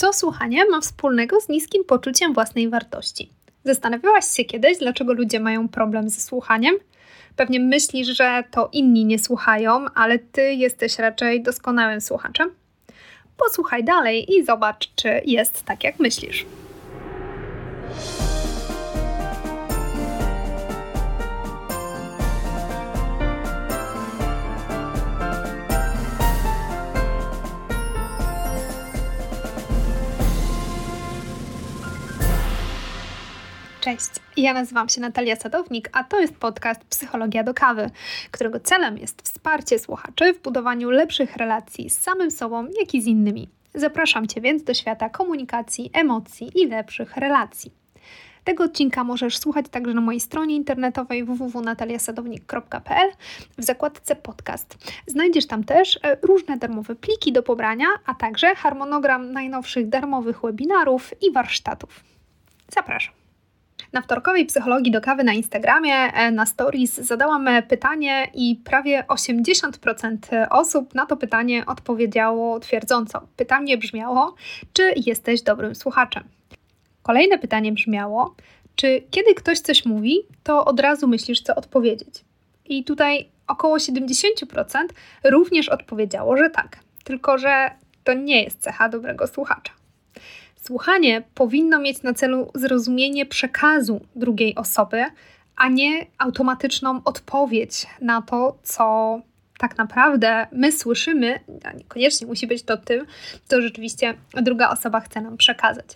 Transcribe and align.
Co 0.00 0.12
słuchanie 0.12 0.64
ma 0.70 0.80
wspólnego 0.80 1.40
z 1.40 1.48
niskim 1.48 1.84
poczuciem 1.84 2.34
własnej 2.34 2.68
wartości? 2.68 3.30
Zastanawiałaś 3.64 4.24
się 4.36 4.44
kiedyś, 4.44 4.78
dlaczego 4.78 5.12
ludzie 5.12 5.40
mają 5.40 5.68
problem 5.68 6.08
ze 6.08 6.20
słuchaniem? 6.20 6.74
Pewnie 7.36 7.60
myślisz, 7.60 8.08
że 8.08 8.44
to 8.50 8.68
inni 8.72 9.04
nie 9.04 9.18
słuchają, 9.18 9.84
ale 9.94 10.18
ty 10.18 10.52
jesteś 10.54 10.98
raczej 10.98 11.42
doskonałym 11.42 12.00
słuchaczem? 12.00 12.50
Posłuchaj 13.36 13.84
dalej 13.84 14.32
i 14.34 14.44
zobacz, 14.44 14.90
czy 14.94 15.20
jest 15.24 15.62
tak, 15.64 15.84
jak 15.84 15.98
myślisz. 15.98 16.46
Cześć, 33.90 34.10
ja 34.36 34.52
nazywam 34.52 34.88
się 34.88 35.00
Natalia 35.00 35.36
Sadownik, 35.36 35.88
a 35.92 36.04
to 36.04 36.20
jest 36.20 36.36
podcast 36.36 36.84
Psychologia 36.84 37.44
do 37.44 37.54
kawy, 37.54 37.90
którego 38.30 38.60
celem 38.60 38.98
jest 38.98 39.22
wsparcie 39.22 39.78
słuchaczy 39.78 40.34
w 40.34 40.42
budowaniu 40.42 40.90
lepszych 40.90 41.36
relacji 41.36 41.90
z 41.90 42.00
samym 42.00 42.30
sobą, 42.30 42.66
jak 42.80 42.94
i 42.94 43.02
z 43.02 43.06
innymi. 43.06 43.48
Zapraszam 43.74 44.26
Cię 44.26 44.40
więc 44.40 44.64
do 44.64 44.74
świata 44.74 45.08
komunikacji, 45.08 45.90
emocji 45.92 46.50
i 46.54 46.66
lepszych 46.66 47.16
relacji. 47.16 47.72
Tego 48.44 48.64
odcinka 48.64 49.04
możesz 49.04 49.38
słuchać 49.38 49.66
także 49.70 49.94
na 49.94 50.00
mojej 50.00 50.20
stronie 50.20 50.56
internetowej 50.56 51.24
www.nataliasadownik.pl 51.24 53.10
w 53.58 53.64
zakładce 53.64 54.16
podcast. 54.16 54.76
Znajdziesz 55.06 55.46
tam 55.46 55.64
też 55.64 56.00
e, 56.02 56.16
różne 56.22 56.56
darmowe 56.56 56.94
pliki 56.94 57.32
do 57.32 57.42
pobrania, 57.42 57.86
a 58.06 58.14
także 58.14 58.54
harmonogram 58.54 59.32
najnowszych 59.32 59.88
darmowych 59.88 60.40
webinarów 60.42 61.14
i 61.22 61.32
warsztatów. 61.32 62.04
Zapraszam. 62.68 63.19
Na 63.92 64.02
wtorkowej 64.02 64.46
psychologii 64.46 64.92
do 64.92 65.00
kawy 65.00 65.24
na 65.24 65.32
Instagramie, 65.32 65.94
e, 65.94 66.30
na 66.30 66.46
stories 66.46 66.94
zadałam 66.94 67.48
e, 67.48 67.62
pytanie 67.62 68.26
i 68.34 68.56
prawie 68.64 69.04
80% 69.08 70.16
osób 70.50 70.94
na 70.94 71.06
to 71.06 71.16
pytanie 71.16 71.66
odpowiedziało 71.66 72.60
twierdząco. 72.60 73.26
Pytanie 73.36 73.78
brzmiało: 73.78 74.34
czy 74.72 74.92
jesteś 75.06 75.42
dobrym 75.42 75.74
słuchaczem? 75.74 76.24
Kolejne 77.02 77.38
pytanie 77.38 77.72
brzmiało: 77.72 78.34
czy 78.76 79.02
kiedy 79.10 79.34
ktoś 79.34 79.60
coś 79.60 79.84
mówi, 79.84 80.18
to 80.42 80.64
od 80.64 80.80
razu 80.80 81.08
myślisz, 81.08 81.40
co 81.40 81.54
odpowiedzieć? 81.54 82.24
I 82.64 82.84
tutaj 82.84 83.28
około 83.46 83.76
70% 83.76 84.02
również 85.24 85.68
odpowiedziało, 85.68 86.36
że 86.36 86.50
tak. 86.50 86.76
Tylko, 87.04 87.38
że 87.38 87.70
to 88.04 88.14
nie 88.14 88.42
jest 88.42 88.62
cecha 88.62 88.88
dobrego 88.88 89.26
słuchacza. 89.26 89.79
Słuchanie 90.62 91.22
powinno 91.34 91.80
mieć 91.80 92.02
na 92.02 92.14
celu 92.14 92.50
zrozumienie 92.54 93.26
przekazu 93.26 94.00
drugiej 94.16 94.54
osoby, 94.54 95.04
a 95.56 95.68
nie 95.68 96.06
automatyczną 96.18 97.00
odpowiedź 97.04 97.86
na 98.00 98.22
to, 98.22 98.58
co 98.62 99.20
tak 99.58 99.78
naprawdę 99.78 100.46
my 100.52 100.72
słyszymy, 100.72 101.40
a 101.64 101.72
niekoniecznie 101.72 102.26
musi 102.26 102.46
być 102.46 102.62
to 102.62 102.76
tym, 102.76 103.06
co 103.44 103.62
rzeczywiście 103.62 104.14
druga 104.32 104.70
osoba 104.70 105.00
chce 105.00 105.20
nam 105.20 105.36
przekazać. 105.36 105.86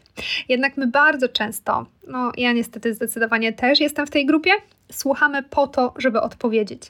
Jednak 0.49 0.77
my 0.77 0.87
bardzo 0.87 1.29
często, 1.29 1.87
no 2.09 2.33
ja 2.37 2.53
niestety 2.53 2.95
zdecydowanie 2.95 3.53
też 3.53 3.81
jestem 3.81 4.07
w 4.07 4.11
tej 4.11 4.27
grupie, 4.27 4.51
słuchamy 4.93 5.43
po 5.43 5.67
to, 5.67 5.95
żeby 5.97 6.21
odpowiedzieć. 6.21 6.83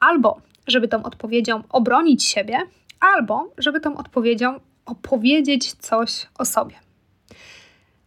Albo 0.00 0.40
żeby 0.66 0.88
tą 0.88 1.02
odpowiedzią 1.02 1.62
obronić 1.68 2.24
siebie, 2.24 2.58
albo 3.00 3.52
żeby 3.58 3.80
tą 3.80 3.96
odpowiedzią 3.96 4.60
opowiedzieć 4.86 5.72
coś 5.72 6.26
o 6.38 6.44
sobie. 6.44 6.85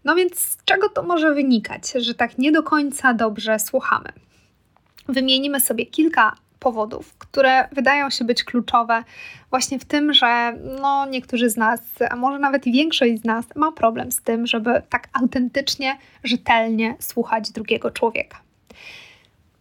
No 0.04 0.16
więc 0.16 0.40
z 0.40 0.64
czego 0.66 0.90
to 0.90 1.04
może 1.04 1.34
wynikać, 1.34 1.92
że 1.96 2.16
tak 2.16 2.38
nie 2.38 2.52
do 2.52 2.64
końca 2.64 3.14
dobrze 3.14 3.60
słuchamy? 3.60 4.10
Wymienimy 5.08 5.60
sobie 5.60 5.86
kilka 5.86 6.36
powodów, 6.60 7.14
które 7.18 7.68
wydają 7.72 8.10
się 8.10 8.26
być 8.26 8.44
kluczowe 8.44 9.04
właśnie 9.50 9.80
w 9.80 9.86
tym, 9.86 10.14
że 10.14 10.54
no, 10.82 11.06
niektórzy 11.06 11.50
z 11.50 11.58
nas, 11.58 11.82
a 12.10 12.16
może 12.16 12.40
nawet 12.40 12.66
większość 12.66 13.22
z 13.22 13.26
nas 13.26 13.46
ma 13.56 13.72
problem 13.72 14.12
z 14.12 14.22
tym, 14.22 14.48
żeby 14.48 14.82
tak 14.90 15.08
autentycznie, 15.14 15.98
rzetelnie 16.24 16.96
słuchać 17.00 17.52
drugiego 17.52 17.92
człowieka. 17.92 18.42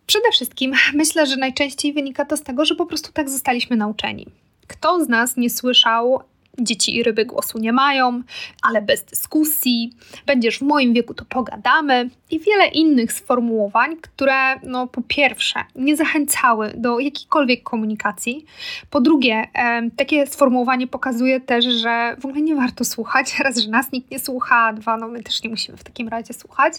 Przede 0.07 0.31
wszystkim 0.33 0.73
myślę, 0.95 1.27
że 1.27 1.37
najczęściej 1.37 1.93
wynika 1.93 2.25
to 2.25 2.37
z 2.37 2.43
tego, 2.43 2.65
że 2.65 2.75
po 2.75 2.87
prostu 2.87 3.13
tak 3.13 3.29
zostaliśmy 3.29 3.77
nauczeni. 3.77 4.27
Kto 4.67 5.05
z 5.05 5.09
nas 5.09 5.37
nie 5.37 5.51
słyszał 5.51 6.23
Dzieci 6.61 6.97
i 6.97 7.03
ryby 7.03 7.25
głosu 7.25 7.59
nie 7.59 7.73
mają, 7.73 8.23
ale 8.63 8.83
bez 8.83 9.05
dyskusji, 9.05 9.93
będziesz 10.27 10.59
w 10.59 10.63
moim 10.63 10.93
wieku, 10.95 11.15
to 11.15 11.25
pogadamy. 11.25 12.11
I 12.31 12.41
wiele 12.41 12.67
innych 12.67 13.13
sformułowań, 13.13 13.97
które 13.97 14.61
no, 14.63 14.87
po 14.87 15.03
pierwsze 15.03 15.65
nie 15.75 15.97
zachęcały 15.97 16.73
do 16.77 16.99
jakiejkolwiek 16.99 17.63
komunikacji, 17.63 18.45
po 18.91 19.01
drugie 19.01 19.49
e, 19.55 19.91
takie 19.97 20.27
sformułowanie 20.27 20.87
pokazuje 20.87 21.41
też, 21.41 21.65
że 21.65 22.17
w 22.21 22.25
ogóle 22.25 22.43
nie 22.43 22.55
warto 22.55 22.85
słuchać, 22.85 23.35
raz, 23.45 23.59
że 23.59 23.71
nas 23.71 23.93
nikt 23.93 24.11
nie 24.11 24.19
słucha, 24.19 24.73
dwa, 24.73 24.97
no 24.97 25.09
my 25.09 25.23
też 25.23 25.43
nie 25.43 25.51
musimy 25.51 25.79
w 25.79 25.85
takim 25.85 26.09
razie 26.09 26.35
słuchać, 26.35 26.75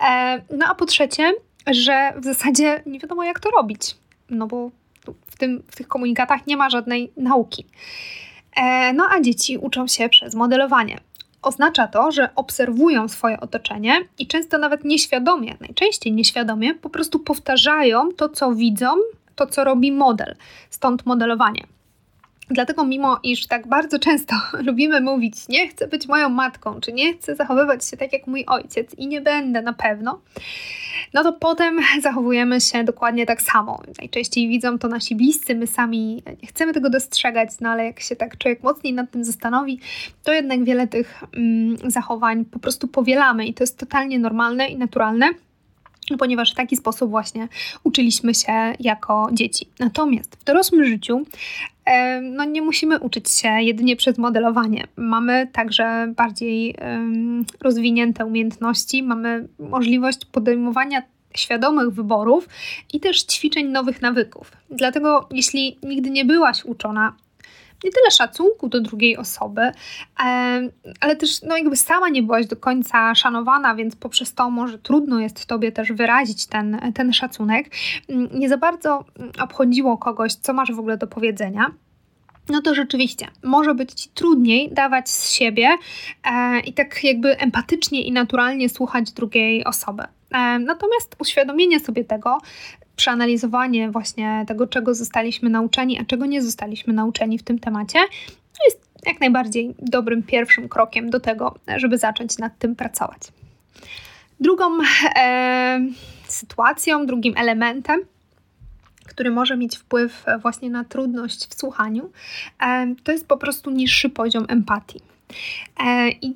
e, 0.00 0.42
no 0.56 0.66
a 0.68 0.74
po 0.74 0.86
trzecie, 0.86 1.32
że 1.66 2.12
w 2.16 2.24
zasadzie 2.24 2.82
nie 2.86 2.98
wiadomo 2.98 3.24
jak 3.24 3.40
to 3.40 3.50
robić, 3.50 3.96
no 4.30 4.46
bo 4.46 4.70
w, 5.26 5.36
tym, 5.38 5.62
w 5.70 5.76
tych 5.76 5.88
komunikatach 5.88 6.46
nie 6.46 6.56
ma 6.56 6.70
żadnej 6.70 7.12
nauki. 7.16 7.66
E, 8.56 8.92
no 8.92 9.04
a 9.10 9.20
dzieci 9.20 9.58
uczą 9.58 9.86
się 9.86 10.08
przez 10.08 10.34
modelowanie. 10.34 10.98
Oznacza 11.42 11.88
to, 11.88 12.10
że 12.10 12.28
obserwują 12.34 13.08
swoje 13.08 13.40
otoczenie 13.40 14.00
i 14.18 14.26
często 14.26 14.58
nawet 14.58 14.84
nieświadomie, 14.84 15.56
najczęściej 15.60 16.12
nieświadomie, 16.12 16.74
po 16.74 16.90
prostu 16.90 17.18
powtarzają 17.18 18.08
to, 18.16 18.28
co 18.28 18.54
widzą, 18.54 18.88
to, 19.36 19.46
co 19.46 19.64
robi 19.64 19.92
model. 19.92 20.36
Stąd 20.70 21.06
modelowanie. 21.06 21.62
Dlatego, 22.50 22.84
mimo 22.84 23.20
iż 23.22 23.46
tak 23.46 23.66
bardzo 23.66 23.98
często 23.98 24.36
lubimy 24.66 25.00
mówić, 25.00 25.48
nie 25.48 25.68
chcę 25.68 25.86
być 25.86 26.08
moją 26.08 26.28
matką, 26.28 26.80
czy 26.80 26.92
nie 26.92 27.14
chcę 27.14 27.36
zachowywać 27.36 27.88
się 27.88 27.96
tak 27.96 28.12
jak 28.12 28.26
mój 28.26 28.44
ojciec 28.46 28.94
i 28.94 29.06
nie 29.06 29.20
będę 29.20 29.62
na 29.62 29.72
pewno, 29.72 30.20
no 31.14 31.22
to 31.22 31.32
potem 31.32 31.78
zachowujemy 32.02 32.60
się 32.60 32.84
dokładnie 32.84 33.26
tak 33.26 33.42
samo. 33.42 33.82
Najczęściej 33.98 34.48
widzą 34.48 34.78
to 34.78 34.88
nasi 34.88 35.16
bliscy, 35.16 35.54
my 35.54 35.66
sami 35.66 36.22
nie 36.42 36.48
chcemy 36.48 36.72
tego 36.72 36.90
dostrzegać, 36.90 37.50
no 37.60 37.70
ale 37.70 37.84
jak 37.84 38.00
się 38.00 38.16
tak 38.16 38.38
człowiek 38.38 38.62
mocniej 38.62 38.92
nad 38.92 39.10
tym 39.10 39.24
zastanowi, 39.24 39.80
to 40.24 40.32
jednak 40.32 40.64
wiele 40.64 40.86
tych 40.86 41.22
mm, 41.36 41.76
zachowań 41.90 42.44
po 42.44 42.58
prostu 42.58 42.88
powielamy 42.88 43.46
i 43.46 43.54
to 43.54 43.62
jest 43.62 43.78
totalnie 43.78 44.18
normalne 44.18 44.68
i 44.68 44.76
naturalne 44.76 45.30
ponieważ 46.18 46.52
w 46.52 46.54
taki 46.54 46.76
sposób 46.76 47.10
właśnie 47.10 47.48
uczyliśmy 47.84 48.34
się 48.34 48.52
jako 48.80 49.28
dzieci. 49.32 49.66
Natomiast 49.78 50.36
w 50.36 50.44
dorosłym 50.44 50.84
życiu 50.84 51.26
no 52.22 52.44
nie 52.44 52.62
musimy 52.62 52.98
uczyć 52.98 53.30
się 53.30 53.48
jedynie 53.48 53.96
przez 53.96 54.18
modelowanie. 54.18 54.86
Mamy 54.96 55.48
także 55.52 56.12
bardziej 56.16 56.76
rozwinięte 57.60 58.26
umiejętności, 58.26 59.02
mamy 59.02 59.48
możliwość 59.58 60.24
podejmowania 60.24 61.02
świadomych 61.34 61.90
wyborów 61.90 62.48
i 62.92 63.00
też 63.00 63.22
ćwiczeń 63.22 63.68
nowych 63.68 64.02
nawyków. 64.02 64.52
Dlatego, 64.70 65.28
jeśli 65.30 65.78
nigdy 65.82 66.10
nie 66.10 66.24
byłaś 66.24 66.64
uczona 66.64 67.12
nie 67.84 67.90
tyle 67.90 68.10
szacunku 68.10 68.68
do 68.68 68.80
drugiej 68.80 69.16
osoby, 69.16 69.72
ale 71.00 71.16
też 71.16 71.42
no 71.42 71.56
jakby 71.56 71.76
sama 71.76 72.08
nie 72.08 72.22
byłaś 72.22 72.46
do 72.46 72.56
końca 72.56 73.14
szanowana, 73.14 73.74
więc 73.74 73.96
poprzez 73.96 74.34
to 74.34 74.50
może 74.50 74.78
trudno 74.78 75.20
jest 75.20 75.46
tobie 75.46 75.72
też 75.72 75.92
wyrazić 75.92 76.46
ten, 76.46 76.92
ten 76.94 77.12
szacunek. 77.12 77.70
Nie 78.32 78.48
za 78.48 78.56
bardzo 78.56 79.04
obchodziło 79.42 79.98
kogoś, 79.98 80.34
co 80.34 80.52
masz 80.52 80.72
w 80.72 80.78
ogóle 80.78 80.96
do 80.96 81.06
powiedzenia 81.06 81.70
no 82.50 82.62
to 82.62 82.74
rzeczywiście 82.74 83.26
może 83.42 83.74
być 83.74 83.92
ci 83.92 84.08
trudniej 84.08 84.72
dawać 84.72 85.10
z 85.10 85.30
siebie 85.30 85.68
e, 86.24 86.60
i 86.60 86.72
tak 86.72 87.04
jakby 87.04 87.38
empatycznie 87.38 88.02
i 88.02 88.12
naturalnie 88.12 88.68
słuchać 88.68 89.12
drugiej 89.12 89.64
osoby. 89.64 90.02
E, 90.02 90.58
natomiast 90.58 91.16
uświadomienie 91.18 91.80
sobie 91.80 92.04
tego 92.04 92.38
przeanalizowanie 93.00 93.90
właśnie 93.90 94.44
tego, 94.48 94.66
czego 94.66 94.94
zostaliśmy 94.94 95.50
nauczeni, 95.50 96.00
a 96.00 96.04
czego 96.04 96.26
nie 96.26 96.42
zostaliśmy 96.42 96.92
nauczeni 96.92 97.38
w 97.38 97.42
tym 97.42 97.58
temacie, 97.58 97.98
to 98.26 98.64
jest 98.64 98.80
jak 99.06 99.20
najbardziej 99.20 99.74
dobrym 99.78 100.22
pierwszym 100.22 100.68
krokiem 100.68 101.10
do 101.10 101.20
tego, 101.20 101.54
żeby 101.76 101.98
zacząć 101.98 102.38
nad 102.38 102.58
tym 102.58 102.76
pracować. 102.76 103.20
Drugą 104.40 104.64
e, 105.16 105.80
sytuacją, 106.28 107.06
drugim 107.06 107.34
elementem, 107.36 108.00
który 109.06 109.30
może 109.30 109.56
mieć 109.56 109.76
wpływ 109.76 110.24
właśnie 110.42 110.70
na 110.70 110.84
trudność 110.84 111.46
w 111.46 111.54
słuchaniu, 111.54 112.10
e, 112.62 112.94
to 113.04 113.12
jest 113.12 113.26
po 113.26 113.36
prostu 113.36 113.70
niższy 113.70 114.10
poziom 114.10 114.46
empatii. 114.48 115.00
E, 115.84 116.10
I 116.10 116.34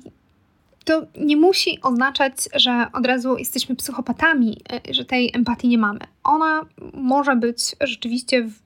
to 0.85 1.01
nie 1.17 1.37
musi 1.37 1.81
oznaczać, 1.81 2.33
że 2.55 2.87
od 2.93 3.05
razu 3.05 3.37
jesteśmy 3.37 3.75
psychopatami, 3.75 4.61
e, 4.71 4.93
że 4.93 5.05
tej 5.05 5.31
empatii 5.33 5.67
nie 5.67 5.77
mamy. 5.77 5.99
Ona 6.23 6.65
może 6.93 7.35
być 7.35 7.75
rzeczywiście 7.81 8.43
w 8.43 8.65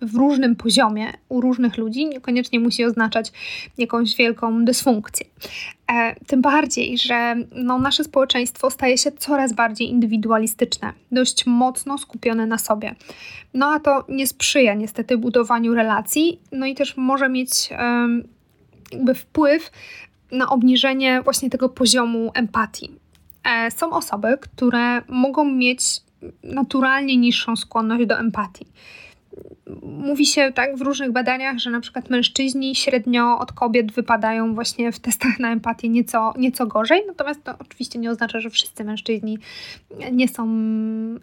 w 0.00 0.14
różnym 0.14 0.56
poziomie 0.56 1.12
u 1.28 1.40
różnych 1.40 1.78
ludzi, 1.78 2.06
niekoniecznie 2.06 2.60
musi 2.60 2.84
oznaczać 2.84 3.32
jakąś 3.78 4.16
wielką 4.16 4.64
dysfunkcję. 4.64 5.26
E, 5.92 6.16
tym 6.26 6.42
bardziej, 6.42 6.98
że 6.98 7.36
no, 7.52 7.78
nasze 7.78 8.04
społeczeństwo 8.04 8.70
staje 8.70 8.98
się 8.98 9.12
coraz 9.12 9.52
bardziej 9.52 9.88
indywidualistyczne, 9.88 10.92
dość 11.12 11.46
mocno 11.46 11.98
skupione 11.98 12.46
na 12.46 12.58
sobie. 12.58 12.94
No 13.54 13.66
a 13.66 13.80
to 13.80 14.04
nie 14.08 14.26
sprzyja 14.26 14.74
niestety 14.74 15.18
budowaniu 15.18 15.74
relacji, 15.74 16.40
no 16.52 16.66
i 16.66 16.74
też 16.74 16.96
może 16.96 17.28
mieć 17.28 17.70
jakby 18.92 19.14
wpływ 19.14 19.70
na 20.32 20.48
obniżenie 20.48 21.22
właśnie 21.22 21.50
tego 21.50 21.68
poziomu 21.68 22.30
empatii. 22.34 22.90
E, 23.44 23.70
są 23.70 23.90
osoby, 23.90 24.38
które 24.40 25.02
mogą 25.08 25.44
mieć 25.44 25.82
naturalnie 26.44 27.16
niższą 27.16 27.56
skłonność 27.56 28.06
do 28.06 28.18
empatii 28.18 28.66
mówi 29.82 30.26
się 30.26 30.52
tak 30.54 30.76
w 30.76 30.80
różnych 30.80 31.12
badaniach, 31.12 31.58
że 31.58 31.70
na 31.70 31.80
przykład 31.80 32.10
mężczyźni 32.10 32.74
średnio 32.74 33.38
od 33.38 33.52
kobiet 33.52 33.92
wypadają 33.92 34.54
właśnie 34.54 34.92
w 34.92 34.98
testach 34.98 35.38
na 35.38 35.52
empatię 35.52 35.88
nieco, 35.88 36.34
nieco 36.38 36.66
gorzej, 36.66 37.02
natomiast 37.06 37.44
to 37.44 37.54
oczywiście 37.58 37.98
nie 37.98 38.10
oznacza, 38.10 38.40
że 38.40 38.50
wszyscy 38.50 38.84
mężczyźni 38.84 39.38
nie 40.12 40.28
są 40.28 40.48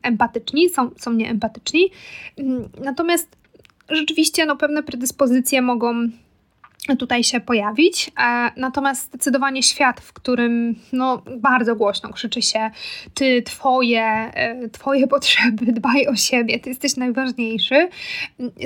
empatyczni, 0.01 0.69
są, 0.69 0.89
są 0.98 1.13
nieempatyczni. 1.13 1.89
Natomiast 2.83 3.38
rzeczywiście 3.89 4.45
no, 4.45 4.56
pewne 4.56 4.83
predyspozycje 4.83 5.62
mogą 5.62 6.09
tutaj 6.96 7.24
się 7.24 7.40
pojawić. 7.40 8.12
E, 8.20 8.52
natomiast 8.58 9.06
zdecydowanie 9.06 9.64
świat, 9.64 10.02
w 10.02 10.14
którym 10.14 10.76
no, 10.94 11.22
bardzo 11.38 11.76
głośno 11.76 12.14
krzyczy 12.14 12.42
się 12.42 12.72
ty, 13.14 13.42
twoje, 13.42 14.04
e, 14.04 14.70
twoje 14.70 15.08
potrzeby, 15.18 15.72
dbaj 15.72 16.08
o 16.08 16.16
siebie, 16.16 16.60
ty 16.60 16.70
jesteś 16.70 16.98
najważniejszy. 16.98 17.90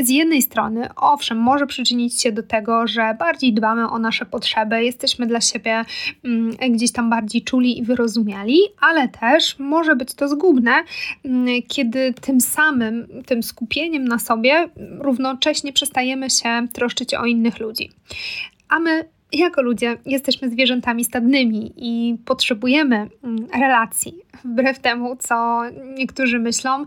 Z 0.01 0.09
jednej 0.09 0.41
strony, 0.41 0.89
owszem, 0.95 1.37
może 1.37 1.67
przyczynić 1.67 2.21
się 2.21 2.31
do 2.31 2.43
tego, 2.43 2.87
że 2.87 3.15
bardziej 3.19 3.53
dbamy 3.53 3.89
o 3.89 3.99
nasze 3.99 4.25
potrzeby, 4.25 4.83
jesteśmy 4.83 5.27
dla 5.27 5.41
siebie 5.41 5.85
mm, 6.23 6.51
gdzieś 6.69 6.91
tam 6.91 7.09
bardziej 7.09 7.41
czuli 7.41 7.79
i 7.79 7.83
wyrozumiali, 7.83 8.57
ale 8.81 9.09
też 9.09 9.59
może 9.59 9.95
być 9.95 10.13
to 10.13 10.27
zgubne, 10.27 10.71
mm, 11.25 11.47
kiedy 11.67 12.13
tym 12.21 12.41
samym, 12.41 13.07
tym 13.25 13.43
skupieniem 13.43 14.07
na 14.07 14.19
sobie 14.19 14.69
równocześnie 14.99 15.73
przestajemy 15.73 16.29
się 16.29 16.67
troszczyć 16.73 17.13
o 17.13 17.25
innych 17.25 17.59
ludzi. 17.59 17.89
A 18.69 18.79
my 18.79 19.09
jako 19.33 19.61
ludzie 19.61 19.97
jesteśmy 20.05 20.49
zwierzętami 20.49 21.05
stadnymi 21.05 21.73
i 21.77 22.17
potrzebujemy 22.25 23.09
mm, 23.23 23.47
relacji. 23.61 24.21
Wbrew 24.45 24.79
temu, 24.79 25.15
co 25.15 25.61
niektórzy 25.97 26.39
myślą, 26.39 26.85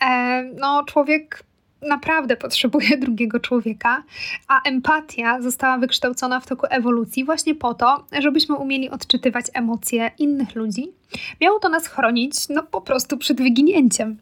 e, 0.00 0.42
no 0.60 0.84
człowiek 0.84 1.44
naprawdę 1.82 2.36
potrzebuje 2.36 2.96
drugiego 3.06 3.40
człowieka, 3.40 4.02
a 4.48 4.62
empatia 4.62 5.42
została 5.42 5.78
wykształcona 5.78 6.40
w 6.40 6.46
toku 6.46 6.66
ewolucji 6.70 7.24
właśnie 7.24 7.54
po 7.54 7.74
to, 7.74 8.06
żebyśmy 8.18 8.54
umieli 8.56 8.90
odczytywać 8.90 9.46
emocje 9.54 10.10
innych 10.18 10.54
ludzi. 10.54 10.92
Miało 11.40 11.58
to 11.58 11.68
nas 11.68 11.86
chronić, 11.86 12.48
no 12.48 12.62
po 12.62 12.80
prostu 12.80 13.18
przed 13.18 13.38
wyginięciem. 13.42 14.16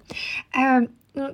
E, 0.58 0.86
no, 1.14 1.28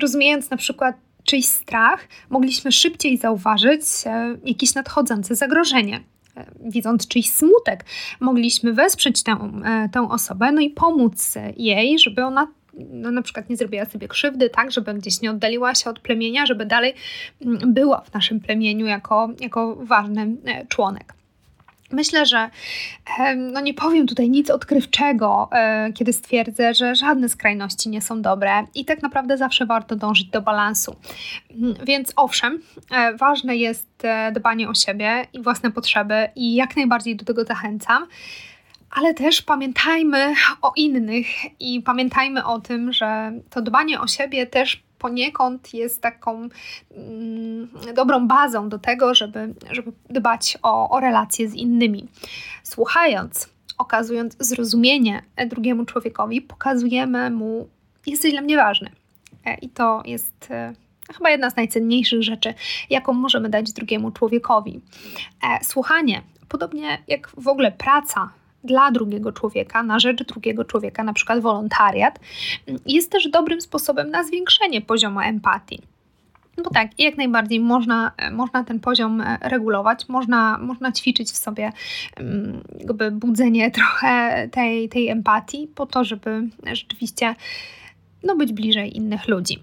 rozumiejąc 0.00 0.50
na 0.50 0.56
przykład 0.56 0.96
czyjś 1.24 1.46
strach, 1.46 2.08
mogliśmy 2.30 2.72
szybciej 2.72 3.16
zauważyć 3.16 3.82
e, 4.06 4.36
jakieś 4.44 4.74
nadchodzące 4.74 5.34
zagrożenie. 5.34 6.00
E, 6.36 6.46
widząc 6.60 7.08
czyjś 7.08 7.30
smutek, 7.32 7.84
mogliśmy 8.20 8.72
wesprzeć 8.72 9.22
tę, 9.22 9.32
e, 9.64 9.88
tę 9.92 10.08
osobę, 10.10 10.52
no 10.52 10.60
i 10.60 10.70
pomóc 10.70 11.34
jej, 11.56 11.98
żeby 11.98 12.24
ona 12.24 12.48
no, 12.90 13.10
na 13.10 13.22
przykład 13.22 13.50
nie 13.50 13.56
zrobiła 13.56 13.84
sobie 13.84 14.08
krzywdy, 14.08 14.50
tak, 14.50 14.72
żeby 14.72 14.94
gdzieś 14.94 15.20
nie 15.20 15.30
oddaliła 15.30 15.74
się 15.74 15.90
od 15.90 16.00
plemienia, 16.00 16.46
żeby 16.46 16.66
dalej 16.66 16.94
mm, 17.42 17.74
była 17.74 18.00
w 18.00 18.14
naszym 18.14 18.40
plemieniu 18.40 18.86
jako, 18.86 19.28
jako 19.40 19.76
ważny 19.76 20.36
członek. 20.68 21.14
Myślę, 21.90 22.26
że 22.26 22.50
no 23.36 23.60
nie 23.60 23.74
powiem 23.74 24.06
tutaj 24.06 24.30
nic 24.30 24.50
odkrywczego, 24.50 25.48
e, 25.52 25.92
kiedy 25.92 26.12
stwierdzę, 26.12 26.74
że 26.74 26.94
żadne 26.94 27.28
skrajności 27.28 27.88
nie 27.88 28.02
są 28.02 28.22
dobre 28.22 28.66
i 28.74 28.84
tak 28.84 29.02
naprawdę 29.02 29.38
zawsze 29.38 29.66
warto 29.66 29.96
dążyć 29.96 30.26
do 30.26 30.42
balansu. 30.42 30.96
Mm, 31.50 31.74
więc 31.86 32.12
owszem, 32.16 32.62
e, 32.90 33.14
ważne 33.14 33.56
jest 33.56 34.04
e, 34.04 34.32
dbanie 34.32 34.68
o 34.68 34.74
siebie 34.74 35.26
i 35.32 35.42
własne 35.42 35.70
potrzeby 35.70 36.28
i 36.36 36.54
jak 36.54 36.76
najbardziej 36.76 37.16
do 37.16 37.24
tego 37.24 37.44
zachęcam 37.44 38.06
ale 38.94 39.14
też 39.14 39.42
pamiętajmy 39.42 40.34
o 40.62 40.72
innych 40.76 41.26
i 41.60 41.82
pamiętajmy 41.82 42.44
o 42.44 42.60
tym, 42.60 42.92
że 42.92 43.32
to 43.50 43.62
dbanie 43.62 44.00
o 44.00 44.06
siebie 44.06 44.46
też 44.46 44.82
poniekąd 45.04 45.74
jest 45.74 46.02
taką 46.02 46.48
mm, 46.90 47.68
dobrą 47.94 48.28
bazą 48.28 48.68
do 48.68 48.78
tego, 48.78 49.14
żeby, 49.14 49.54
żeby 49.70 49.92
dbać 50.10 50.58
o, 50.62 50.90
o 50.90 51.00
relacje 51.00 51.48
z 51.48 51.54
innymi. 51.54 52.08
Słuchając, 52.62 53.48
okazując 53.78 54.36
zrozumienie 54.40 55.22
drugiemu 55.46 55.84
człowiekowi, 55.84 56.40
pokazujemy 56.40 57.30
mu, 57.30 57.68
jesteś 58.06 58.32
dla 58.32 58.40
mnie 58.40 58.56
ważny. 58.56 58.90
E, 59.44 59.54
I 59.54 59.68
to 59.68 60.02
jest 60.04 60.50
e, 60.50 60.74
chyba 61.16 61.30
jedna 61.30 61.50
z 61.50 61.56
najcenniejszych 61.56 62.22
rzeczy, 62.22 62.54
jaką 62.90 63.12
możemy 63.12 63.48
dać 63.48 63.72
drugiemu 63.72 64.10
człowiekowi. 64.10 64.80
E, 65.42 65.64
słuchanie, 65.64 66.22
podobnie 66.48 66.98
jak 67.08 67.30
w 67.38 67.48
ogóle 67.48 67.72
praca 67.72 68.30
dla 68.64 68.90
drugiego 68.90 69.32
człowieka, 69.32 69.82
na 69.82 69.98
rzecz 69.98 70.24
drugiego 70.24 70.64
człowieka, 70.64 71.04
na 71.04 71.12
przykład 71.12 71.40
wolontariat, 71.40 72.20
jest 72.86 73.10
też 73.10 73.28
dobrym 73.28 73.60
sposobem 73.60 74.10
na 74.10 74.24
zwiększenie 74.24 74.80
poziomu 74.80 75.20
empatii. 75.20 75.82
No 76.56 76.70
tak, 76.70 76.88
jak 76.98 77.16
najbardziej 77.16 77.60
można, 77.60 78.12
można 78.32 78.64
ten 78.64 78.80
poziom 78.80 79.20
e, 79.20 79.38
regulować, 79.42 80.08
można, 80.08 80.58
można 80.58 80.92
ćwiczyć 80.92 81.30
w 81.30 81.36
sobie 81.36 81.72
mm, 82.16 82.60
jakby 82.78 83.10
budzenie 83.10 83.70
trochę 83.80 84.48
tej, 84.48 84.88
tej 84.88 85.08
empatii 85.08 85.68
po 85.74 85.86
to, 85.86 86.04
żeby 86.04 86.48
rzeczywiście 86.72 87.34
no, 88.24 88.36
być 88.36 88.52
bliżej 88.52 88.96
innych 88.96 89.28
ludzi. 89.28 89.62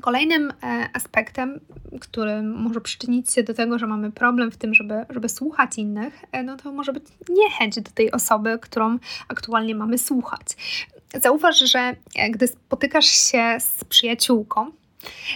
Kolejnym 0.00 0.52
e, 0.62 0.88
aspektem, 0.92 1.60
który 2.00 2.42
może 2.42 2.80
przyczynić 2.80 3.32
się 3.32 3.42
do 3.42 3.54
tego, 3.54 3.78
że 3.78 3.86
mamy 3.86 4.12
problem 4.12 4.50
w 4.50 4.56
tym, 4.56 4.74
żeby, 4.74 4.94
żeby 5.10 5.28
słuchać 5.28 5.78
innych, 5.78 6.24
e, 6.32 6.42
no 6.42 6.56
to 6.56 6.72
może 6.72 6.92
być 6.92 7.04
niechęć 7.28 7.80
do 7.80 7.90
tej 7.90 8.12
osoby, 8.12 8.58
którą 8.62 8.98
aktualnie 9.28 9.74
mamy 9.74 9.98
słuchać. 9.98 10.46
Zauważ, 11.22 11.58
że 11.58 11.96
e, 12.16 12.30
gdy 12.30 12.48
spotykasz 12.48 13.06
się 13.06 13.56
z 13.60 13.84
przyjaciółką, 13.84 14.70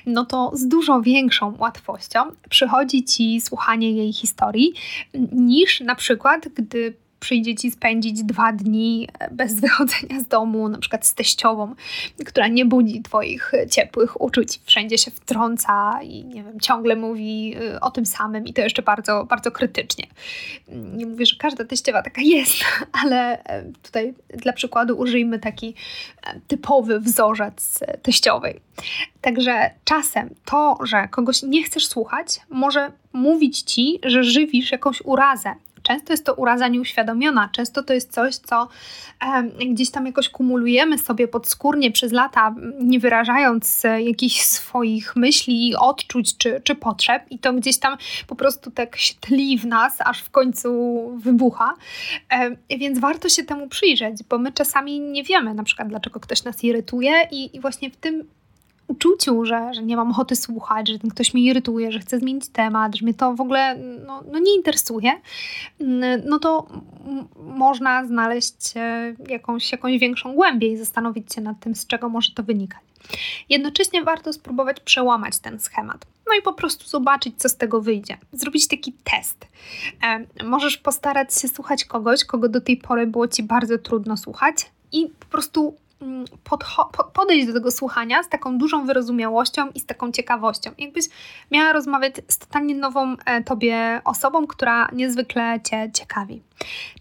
no 0.06 0.24
to 0.26 0.50
z 0.54 0.68
dużo 0.68 1.00
większą 1.00 1.56
łatwością 1.58 2.20
przychodzi 2.50 3.04
ci 3.04 3.40
słuchanie 3.40 3.92
jej 3.92 4.12
historii, 4.12 4.74
niż 5.32 5.80
na 5.80 5.94
przykład, 5.94 6.48
gdy 6.48 6.94
przyjdzie 7.20 7.54
ci 7.54 7.70
spędzić 7.70 8.22
dwa 8.22 8.52
dni 8.52 9.08
e, 9.18 9.30
bez 9.30 9.54
wychodzenia 9.60 10.20
z 10.20 10.26
domu, 10.26 10.68
na 10.68 10.78
przykład 10.78 11.06
z 11.06 11.14
teściową, 11.14 11.74
która 12.26 12.48
nie 12.48 12.64
budzi 12.64 13.02
twoich 13.02 13.52
ciepłych 13.70 14.20
uczuć, 14.20 14.60
wszędzie 14.64 14.98
się 14.98 15.10
wtrąca 15.10 16.00
i 16.02 16.24
nie 16.24 16.44
wiem, 16.44 16.60
ciągle 16.60 16.96
mówi 16.96 17.54
e, 17.74 17.80
o 17.80 17.90
tym 17.90 18.06
samym 18.06 18.46
i 18.46 18.52
to 18.52 18.62
jeszcze 18.62 18.82
bardzo, 18.82 19.24
bardzo 19.24 19.50
krytycznie. 19.50 20.06
Nie 20.68 21.06
mówię, 21.06 21.26
że 21.26 21.36
każda 21.36 21.64
teściowa 21.64 22.02
taka 22.02 22.22
jest, 22.36 22.64
ale 23.04 23.44
e, 23.44 23.64
tutaj 23.82 24.14
dla 24.36 24.52
przykładu 24.52 24.98
użyjmy 24.98 25.38
taki 25.38 25.74
typowy 26.46 27.00
wzorzec 27.00 27.78
teściowej. 28.02 28.60
Także 29.20 29.70
czasem 29.84 30.34
to, 30.44 30.78
że 30.82 31.08
kogoś 31.08 31.42
nie 31.42 31.62
chcesz 31.62 31.86
słuchać, 31.86 32.40
może 32.50 32.92
mówić 33.12 33.62
ci, 33.62 33.98
że 34.04 34.24
żywisz 34.24 34.72
jakąś 34.72 35.00
urazę 35.04 35.54
Często 35.90 36.12
jest 36.12 36.26
to 36.26 36.34
uraza 36.34 36.68
nieuświadomiona, 36.68 37.48
często 37.52 37.82
to 37.82 37.94
jest 37.94 38.12
coś, 38.12 38.36
co 38.36 38.68
gdzieś 39.70 39.90
tam 39.90 40.06
jakoś 40.06 40.28
kumulujemy 40.28 40.98
sobie 40.98 41.28
podskórnie 41.28 41.90
przez 41.90 42.12
lata, 42.12 42.54
nie 42.80 43.00
wyrażając 43.00 43.84
e, 43.84 44.02
jakichś 44.02 44.40
swoich 44.40 45.16
myśli, 45.16 45.74
odczuć 45.78 46.36
czy, 46.36 46.60
czy 46.64 46.74
potrzeb, 46.74 47.22
i 47.30 47.38
to 47.38 47.52
gdzieś 47.52 47.78
tam 47.78 47.96
po 48.26 48.36
prostu 48.36 48.70
tak 48.70 48.96
się 48.96 49.14
tli 49.20 49.58
w 49.58 49.66
nas, 49.66 49.96
aż 50.00 50.22
w 50.22 50.30
końcu 50.30 50.70
wybucha. 51.18 51.74
Więc 52.78 52.98
warto 52.98 53.28
się 53.28 53.44
temu 53.44 53.68
przyjrzeć, 53.68 54.22
bo 54.28 54.38
my 54.38 54.52
czasami 54.52 55.00
nie 55.00 55.24
wiemy 55.24 55.54
na 55.54 55.62
przykład, 55.62 55.88
dlaczego 55.88 56.20
ktoś 56.20 56.44
nas 56.44 56.64
irytuje, 56.64 57.28
i, 57.30 57.56
i 57.56 57.60
właśnie 57.60 57.90
w 57.90 57.96
tym 57.96 58.24
uczuciu, 58.90 59.44
że, 59.44 59.74
że 59.74 59.82
nie 59.82 59.96
mam 59.96 60.10
ochoty 60.10 60.36
słuchać, 60.36 60.88
że 60.88 60.98
ten 60.98 61.10
ktoś 61.10 61.34
mnie 61.34 61.42
irytuje, 61.42 61.92
że 61.92 61.98
chce 61.98 62.18
zmienić 62.18 62.48
temat, 62.48 62.96
że 62.96 63.04
mnie 63.04 63.14
to 63.14 63.34
w 63.34 63.40
ogóle 63.40 63.76
no, 64.06 64.22
no 64.32 64.38
nie 64.38 64.56
interesuje, 64.56 65.12
mm, 65.80 66.22
no 66.26 66.38
to 66.38 66.66
można 67.36 68.06
znaleźć 68.06 68.76
e, 68.76 69.14
jakąś, 69.28 69.72
jakąś 69.72 69.98
większą 69.98 70.34
głębię 70.34 70.68
i 70.68 70.76
zastanowić 70.76 71.34
się 71.34 71.40
nad 71.40 71.60
tym, 71.60 71.74
z 71.74 71.86
czego 71.86 72.08
może 72.08 72.30
to 72.30 72.42
wynikać. 72.42 72.80
Jednocześnie 73.48 74.02
warto 74.04 74.32
spróbować 74.32 74.80
przełamać 74.80 75.38
ten 75.38 75.60
schemat. 75.60 76.06
No 76.28 76.34
i 76.40 76.42
po 76.42 76.52
prostu 76.52 76.88
zobaczyć, 76.88 77.34
co 77.36 77.48
z 77.48 77.56
tego 77.56 77.80
wyjdzie. 77.80 78.18
Zrobić 78.32 78.68
taki 78.68 78.92
test. 78.92 79.46
E, 80.02 80.44
możesz 80.44 80.76
postarać 80.76 81.34
się 81.34 81.48
słuchać 81.48 81.84
kogoś, 81.84 82.24
kogo 82.24 82.48
do 82.48 82.60
tej 82.60 82.76
pory 82.76 83.06
było 83.06 83.28
ci 83.28 83.42
bardzo 83.42 83.78
trudno 83.78 84.16
słuchać, 84.16 84.70
i 84.92 85.06
po 85.20 85.26
prostu 85.26 85.74
podejść 87.12 87.46
do 87.46 87.52
tego 87.52 87.70
słuchania 87.70 88.22
z 88.22 88.28
taką 88.28 88.58
dużą 88.58 88.86
wyrozumiałością 88.86 89.68
i 89.74 89.80
z 89.80 89.86
taką 89.86 90.12
ciekawością. 90.12 90.70
Jakbyś 90.78 91.04
miała 91.50 91.72
rozmawiać 91.72 92.14
z 92.28 92.38
totalnie 92.38 92.74
nową 92.74 93.16
e, 93.24 93.44
tobie 93.44 94.00
osobą, 94.04 94.46
która 94.46 94.88
niezwykle 94.92 95.60
cię 95.70 95.90
ciekawi. 95.94 96.42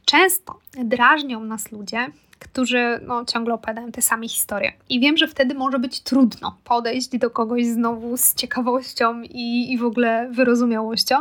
Często 0.06 0.60
drażnią 0.84 1.44
nas 1.44 1.72
ludzie, 1.72 2.08
którzy 2.40 3.00
no, 3.08 3.26
ciągle 3.26 3.54
opowiadają 3.54 3.92
te 3.92 4.02
same 4.02 4.28
historie. 4.28 4.74
I 4.90 5.00
wiem, 5.00 5.18
że 5.18 5.28
wtedy 5.28 5.56
może 5.56 5.80
być 5.80 6.00
trudno 6.00 6.56
podejść 6.64 7.18
do 7.18 7.30
kogoś 7.30 7.66
znowu 7.66 8.18
z 8.18 8.36
ciekawością 8.36 9.22
i, 9.22 9.74
i 9.74 9.78
w 9.78 9.84
ogóle 9.84 10.30
wyrozumiałością, 10.32 11.16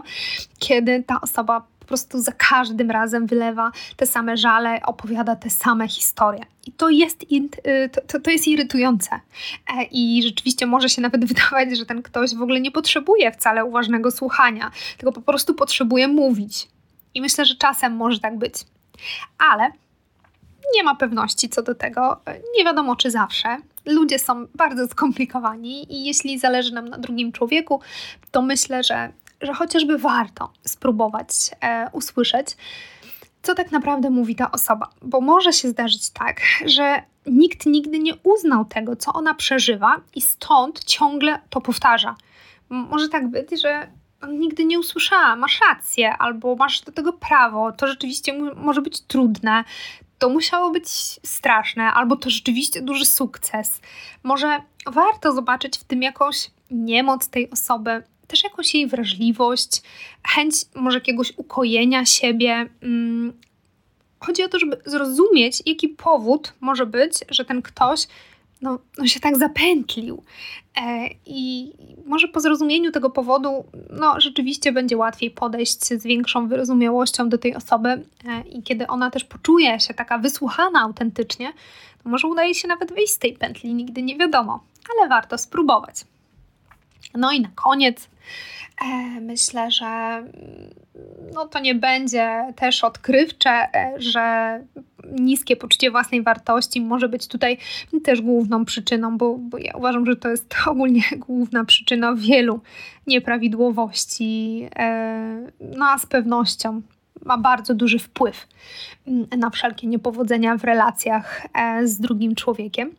kiedy 0.59 1.03
ta 1.03 1.21
osoba 1.21 1.67
prostu 1.89 2.21
za 2.21 2.33
każdym 2.33 2.91
razem 2.91 3.27
wylewa 3.27 3.73
te 3.97 4.07
same 4.07 4.37
żale, 4.37 4.81
opowiada 4.83 5.37
te 5.37 5.51
same 5.51 5.89
historie. 5.89 6.41
I 6.67 6.73
to 6.73 6.89
jest, 6.89 7.23
y, 7.33 7.91
to, 8.07 8.21
to 8.21 8.31
jest 8.31 8.49
irytujące. 8.49 9.11
E, 9.77 9.85
I 9.91 10.23
rzeczywiście 10.23 10.67
może 10.67 10.89
się 10.89 11.03
nawet 11.03 11.25
wydawać, 11.33 11.79
że 11.79 11.87
ten 11.87 12.03
ktoś 12.03 12.35
w 12.35 12.43
ogóle 12.43 12.61
nie 12.61 12.71
potrzebuje 12.71 13.33
wcale 13.33 13.65
uważnego 13.65 14.11
słuchania, 14.11 14.71
tylko 14.99 15.13
po 15.13 15.23
prostu 15.23 15.55
potrzebuje 15.55 16.09
mówić. 16.09 16.69
I 17.15 17.21
myślę, 17.21 17.45
że 17.45 17.55
czasem 17.55 17.97
może 17.97 18.21
tak 18.21 18.39
być. 18.39 18.55
Ale 19.39 19.71
nie 20.75 20.83
ma 20.83 20.95
pewności 20.95 21.49
co 21.49 21.63
do 21.63 21.75
tego. 21.75 22.21
Nie 22.57 22.65
wiadomo, 22.65 22.97
czy 22.97 23.11
zawsze. 23.11 23.57
Ludzie 23.87 24.19
są 24.19 24.47
bardzo 24.55 24.89
skomplikowani 24.89 25.93
i 25.95 26.05
jeśli 26.05 26.39
zależy 26.39 26.75
nam 26.75 26.89
na 26.89 26.99
drugim 26.99 27.33
człowieku, 27.33 27.81
to 28.31 28.43
myślę, 28.43 28.83
że, 28.83 29.13
że 29.41 29.55
chociażby 29.55 29.99
warto 29.99 30.53
spróbować 30.65 31.29
e, 31.61 31.91
usłyszeć, 31.93 32.57
co 33.43 33.55
tak 33.55 33.73
naprawdę 33.73 34.11
mówi 34.11 34.37
ta 34.37 34.53
osoba. 34.53 34.91
Bo 35.03 35.21
może 35.21 35.53
się 35.53 35.69
zdarzyć 35.69 36.11
tak, 36.11 36.41
że 36.67 37.03
nikt 37.27 37.67
nigdy 37.67 37.99
nie 37.99 38.17
uznał 38.17 38.65
tego, 38.65 38.97
co 38.97 39.13
ona 39.13 39.35
przeżywa, 39.35 40.01
i 40.15 40.21
stąd 40.21 40.85
ciągle 40.85 41.41
to 41.51 41.61
powtarza. 41.61 42.17
Może 42.69 43.09
tak 43.09 43.29
być, 43.29 43.63
że 43.63 43.89
nigdy 44.29 44.65
nie 44.65 44.79
usłyszała, 44.79 45.37
masz 45.37 45.61
rację, 45.69 46.17
albo 46.19 46.57
masz 46.57 46.81
do 46.81 46.93
tego 46.93 47.13
prawo, 47.13 47.73
to 47.73 47.87
rzeczywiście 47.87 48.39
może 48.57 48.83
być 48.83 49.01
trudne, 49.01 49.65
to 50.19 50.29
musiało 50.29 50.71
być 50.71 50.89
straszne, 51.27 51.85
albo 51.85 52.17
to 52.17 52.31
rzeczywiście 52.31 52.83
duży 52.83 53.07
sukces. 53.07 53.81
Może 54.23 54.63
warto 54.87 55.33
zobaczyć 55.33 55.79
w 55.79 55.85
tym 55.85 56.03
jakąś 56.03 56.51
niemoc 56.71 57.29
tej 57.29 57.51
osoby, 57.51 58.03
też 58.29 58.45
jakąś 58.45 58.75
jej 58.75 58.87
wrażliwość, 58.87 59.83
chęć 60.29 60.55
może 60.75 60.99
jakiegoś 60.99 61.33
ukojenia 61.37 62.05
siebie. 62.05 62.69
Mm, 62.83 63.33
chodzi 64.21 64.45
o 64.45 64.49
to, 64.49 64.59
żeby 64.59 64.77
zrozumieć, 64.87 65.63
jaki 65.67 65.89
powód 65.89 66.53
może 66.61 66.87
być, 66.87 67.13
że 67.31 67.45
ten 67.45 67.63
ktoś 67.63 68.07
no, 68.63 68.79
no 68.99 69.07
się 69.07 69.21
tak 69.21 69.39
zapętlił. 69.39 70.23
E, 70.77 71.09
I 71.27 71.73
może 72.07 72.29
po 72.29 72.41
zrozumieniu 72.41 72.93
tego 72.93 73.11
powodu, 73.11 73.65
no 73.91 74.21
rzeczywiście 74.21 74.73
będzie 74.73 74.97
łatwiej 74.97 75.31
podejść 75.31 75.85
z 75.85 76.03
większą 76.03 76.49
wyrozumiałością 76.49 77.29
do 77.29 77.39
tej 77.39 77.55
osoby 77.55 77.89
e, 77.89 78.05
i 78.51 78.63
kiedy 78.63 78.87
ona 78.87 79.11
też 79.11 79.25
poczuje 79.25 79.81
się 79.81 79.95
taka 79.95 80.19
wysłuchana 80.19 80.81
autentycznie, 80.81 81.53
to 82.03 82.09
może 82.09 82.29
udaje 82.29 82.55
się 82.55 82.69
nawet 82.69 82.93
wyjść 82.93 83.13
z 83.13 83.19
tej 83.19 83.33
pętli, 83.33 83.75
nigdy 83.75 84.03
nie 84.03 84.17
wiadomo, 84.17 84.65
ale 84.97 85.09
warto 85.09 85.39
spróbować. 85.39 86.05
No 87.15 87.33
i 87.33 87.41
na 87.41 87.49
koniec 87.55 88.09
E, 88.85 89.21
myślę, 89.21 89.71
że 89.71 89.87
mm, 89.87 90.29
no 91.35 91.47
to 91.47 91.59
nie 91.59 91.75
będzie 91.75 92.53
też 92.57 92.85
odkrywcze, 92.85 93.51
e, 93.51 93.95
że 93.97 94.61
niskie 95.21 95.57
poczucie 95.57 95.91
własnej 95.91 96.23
wartości 96.23 96.81
może 96.81 97.09
być 97.09 97.27
tutaj 97.27 97.59
też 98.05 98.21
główną 98.21 98.65
przyczyną, 98.65 99.19
bo, 99.19 99.39
bo 99.39 99.59
ja 99.59 99.73
uważam, 99.77 100.07
że 100.07 100.17
to 100.17 100.29
jest 100.29 100.55
ogólnie 100.67 101.03
główna 101.17 101.65
przyczyna 101.65 102.15
wielu 102.15 102.61
nieprawidłowości. 103.07 104.69
E, 104.77 105.47
no 105.61 105.87
a 105.87 105.99
z 105.99 106.07
pewnością 106.07 106.83
ma 107.25 107.39
bardzo 107.39 107.75
duży 107.75 107.99
wpływ 107.99 108.49
mm, 109.07 109.27
na 109.39 109.51
wszelkie 109.51 109.87
niepowodzenia 109.87 110.57
w 110.57 110.65
relacjach 110.65 111.47
z 111.85 112.01
drugim 112.01 112.35
człowiekiem. 112.35 112.91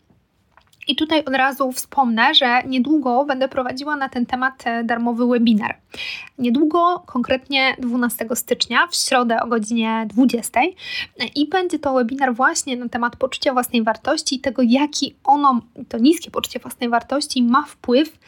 I 0.90 0.96
tutaj 0.96 1.26
od 1.26 1.34
razu 1.34 1.72
wspomnę, 1.72 2.36
że 2.36 2.64
niedługo 2.64 3.26
będę 3.26 3.48
prowadziła 3.48 3.96
na 3.96 4.10
ten 4.10 4.26
temat 4.26 4.64
e, 4.66 4.84
darmowy 4.84 5.28
webinar. 5.28 5.78
Niedługo, 6.38 7.04
konkretnie 7.06 7.76
12 7.80 8.28
stycznia, 8.34 8.88
w 8.88 8.96
środę 8.96 9.40
o 9.42 9.48
godzinie 9.48 10.06
20. 10.10 10.60
I 11.36 11.48
będzie 11.48 11.80
to 11.80 11.94
webinar 11.94 12.36
właśnie 12.36 12.78
na 12.78 12.90
temat 12.90 13.16
poczucia 13.16 13.54
własnej 13.54 13.84
wartości 13.84 14.36
i 14.36 14.40
tego, 14.40 14.62
jaki 14.66 15.16
ono, 15.24 15.62
to 15.90 15.98
niskie 15.98 16.32
poczucie 16.32 16.60
własnej 16.60 16.90
wartości, 16.90 17.44
ma 17.44 17.64
wpływ 17.64 18.20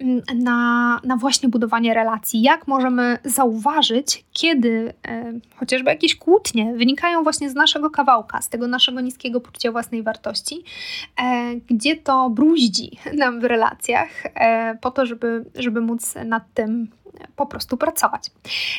mm, 0.00 0.22
na, 0.34 1.00
na 1.04 1.16
właśnie 1.16 1.48
budowanie 1.48 1.94
relacji. 1.94 2.42
Jak 2.42 2.66
możemy 2.66 3.18
zauważyć, 3.24 4.24
kiedy 4.32 4.94
e, 5.08 5.32
chociażby 5.56 5.90
jakieś 5.90 6.16
kłótnie 6.16 6.74
wynikają 6.74 7.22
właśnie 7.22 7.50
z 7.50 7.54
naszego 7.54 7.90
kawałka, 7.90 8.42
z 8.42 8.48
tego 8.48 8.68
naszego 8.68 9.00
niskiego 9.00 9.40
poczucia 9.40 9.72
własnej 9.72 10.02
wartości, 10.02 10.64
e, 11.22 11.54
gdzie 11.54 11.96
to 12.06 12.30
bruździ 12.30 12.98
nam 13.14 13.40
w 13.40 13.44
relacjach, 13.44 14.08
e, 14.34 14.78
po 14.80 14.90
to, 14.90 15.06
żeby, 15.06 15.44
żeby 15.54 15.80
móc 15.80 16.14
nad 16.24 16.42
tym 16.54 16.88
po 17.36 17.46
prostu 17.46 17.76
pracować. 17.76 18.30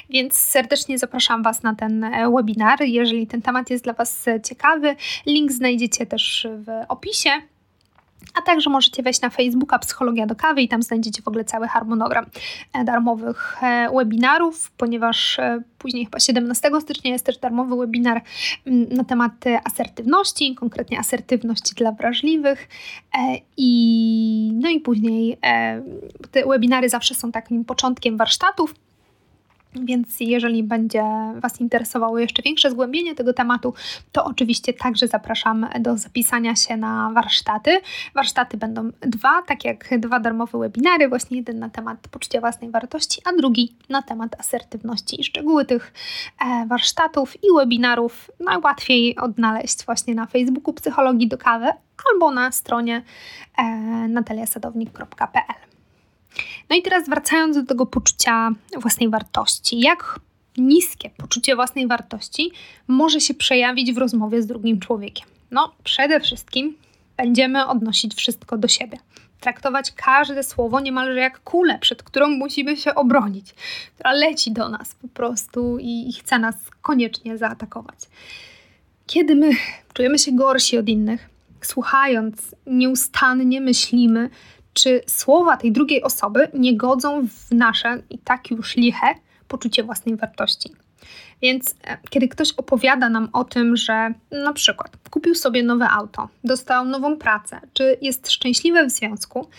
Więc 0.09 0.37
serdecznie 0.37 0.97
zapraszam 0.97 1.43
Was 1.43 1.63
na 1.63 1.75
ten 1.75 2.03
e, 2.03 2.31
webinar. 2.31 2.81
Jeżeli 2.81 3.27
ten 3.27 3.41
temat 3.41 3.69
jest 3.69 3.83
dla 3.83 3.93
Was 3.93 4.25
ciekawy, 4.43 4.95
link 5.25 5.51
znajdziecie 5.51 6.05
też 6.05 6.47
w 6.51 6.85
opisie 6.87 7.29
a 8.37 8.41
także 8.41 8.69
możecie 8.69 9.03
wejść 9.03 9.21
na 9.21 9.29
Facebooka 9.29 9.79
Psychologia 9.79 10.25
do 10.25 10.35
Kawy 10.35 10.61
i 10.61 10.67
tam 10.67 10.81
znajdziecie 10.81 11.21
w 11.21 11.27
ogóle 11.27 11.45
cały 11.45 11.67
harmonogram 11.67 12.25
e, 12.73 12.83
darmowych 12.83 13.63
e, 13.63 13.89
webinarów, 13.95 14.71
ponieważ 14.71 15.39
e, 15.39 15.61
później 15.77 16.05
chyba 16.05 16.19
17 16.19 16.71
stycznia 16.81 17.11
jest 17.11 17.25
też 17.25 17.37
darmowy 17.37 17.75
webinar 17.75 18.21
mm, 18.65 18.89
na 18.89 19.03
temat 19.03 19.33
asertywności, 19.63 20.55
konkretnie 20.55 20.99
asertywności 20.99 21.75
dla 21.75 21.91
wrażliwych 21.91 22.67
i 23.57 24.51
no 24.53 24.69
i 24.69 24.79
później 24.79 25.37
te 26.31 26.45
webinary 26.45 26.89
zawsze 26.89 27.15
są 27.15 27.31
takim 27.31 27.65
początkiem 27.65 28.17
warsztatów, 28.17 28.73
więc 29.75 30.19
jeżeli 30.19 30.63
będzie 30.63 31.03
Was 31.35 31.61
interesowało 31.61 32.19
jeszcze 32.19 32.41
większe 32.41 32.71
zgłębienie 32.71 33.15
tego 33.15 33.33
tematu, 33.33 33.73
to 34.11 34.25
oczywiście 34.25 34.73
także 34.73 35.07
zapraszam 35.07 35.67
do 35.79 35.97
zapisania 35.97 36.55
się 36.55 36.77
na 36.77 37.11
warsztaty. 37.13 37.81
Warsztaty 38.15 38.57
będą 38.57 38.91
dwa, 39.01 39.41
tak 39.41 39.65
jak 39.65 39.99
dwa 39.99 40.19
darmowe 40.19 40.59
webinary, 40.59 41.09
właśnie 41.09 41.37
jeden 41.37 41.59
na 41.59 41.69
temat 41.69 42.07
poczucia 42.07 42.39
własnej 42.39 42.71
wartości, 42.71 43.21
a 43.25 43.33
drugi 43.33 43.75
na 43.89 44.01
temat 44.01 44.39
asertywności. 44.39 45.21
I 45.21 45.23
szczegóły 45.23 45.65
tych 45.65 45.93
e, 46.39 46.65
warsztatów 46.67 47.43
i 47.43 47.47
webinarów 47.57 48.31
najłatwiej 48.39 49.15
odnaleźć 49.15 49.85
właśnie 49.85 50.15
na 50.15 50.25
Facebooku 50.25 50.73
Psychologii 50.73 51.27
do 51.27 51.37
Kawy 51.37 51.67
albo 52.13 52.31
na 52.31 52.51
stronie 52.51 53.03
e, 53.57 53.63
nataliasadownik.pl. 54.07 55.66
No 56.69 56.75
i 56.75 56.81
teraz 56.81 57.09
wracając 57.09 57.57
do 57.57 57.65
tego 57.65 57.85
poczucia 57.85 58.51
własnej 58.77 59.09
wartości. 59.09 59.79
Jak 59.79 60.19
niskie 60.57 61.09
poczucie 61.17 61.55
własnej 61.55 61.87
wartości 61.87 62.51
może 62.87 63.21
się 63.21 63.33
przejawić 63.33 63.93
w 63.93 63.97
rozmowie 63.97 64.41
z 64.41 64.47
drugim 64.47 64.79
człowiekiem? 64.79 65.27
No, 65.51 65.75
przede 65.83 66.19
wszystkim 66.19 66.75
będziemy 67.17 67.67
odnosić 67.67 68.15
wszystko 68.15 68.57
do 68.57 68.67
siebie. 68.67 68.97
Traktować 69.39 69.91
każde 69.91 70.43
słowo 70.43 70.79
niemalże 70.79 71.19
jak 71.19 71.39
kulę, 71.43 71.79
przed 71.81 72.03
którą 72.03 72.27
musimy 72.27 72.77
się 72.77 72.95
obronić, 72.95 73.53
która 73.93 74.11
leci 74.11 74.51
do 74.51 74.69
nas 74.69 74.95
po 74.95 75.07
prostu 75.07 75.77
i, 75.79 76.09
i 76.09 76.13
chce 76.13 76.39
nas 76.39 76.55
koniecznie 76.81 77.37
zaatakować. 77.37 77.99
Kiedy 79.07 79.35
my 79.35 79.51
czujemy 79.93 80.19
się 80.19 80.31
gorsi 80.31 80.77
od 80.77 80.89
innych, 80.89 81.29
słuchając, 81.61 82.55
nieustannie 82.65 83.61
myślimy, 83.61 84.29
czy 84.77 85.01
słowa 85.07 85.57
tej 85.57 85.71
drugiej 85.71 86.03
osoby 86.03 86.47
nie 86.53 86.77
godzą 86.77 87.27
w 87.27 87.51
nasze 87.51 88.01
i 88.09 88.17
tak 88.17 88.51
już 88.51 88.75
liche 88.75 89.15
poczucie 89.47 89.83
własnej 89.83 90.15
wartości. 90.15 90.71
Więc 91.41 91.75
e, 91.83 91.97
kiedy 92.09 92.27
ktoś 92.27 92.53
opowiada 92.57 93.09
nam 93.09 93.29
o 93.33 93.43
tym, 93.43 93.77
że 93.77 94.13
na 94.31 94.53
przykład 94.53 94.91
kupił 95.09 95.35
sobie 95.35 95.63
nowe 95.63 95.89
auto, 95.89 96.29
dostał 96.43 96.85
nową 96.85 97.17
pracę, 97.17 97.61
czy 97.73 97.97
jest 98.01 98.31
szczęśliwy 98.31 98.85
w 98.85 98.91
związku 98.91 99.49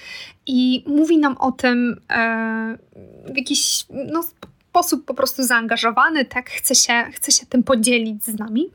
i 0.47 0.85
mówi 0.87 1.19
nam 1.19 1.37
o 1.37 1.53
tym 1.53 2.01
e, 2.11 2.79
w 3.33 3.37
jakiś 3.37 3.87
no, 4.13 4.23
sposób 4.71 5.05
po 5.05 5.15
prostu 5.15 5.43
zaangażowany, 5.43 6.25
tak 6.25 6.51
chce 6.51 6.75
się, 6.75 7.05
chce 7.13 7.33
się 7.33 7.47
tym 7.47 7.63
podzielić 7.63 8.25
z 8.25 8.39
nami, 8.39 8.71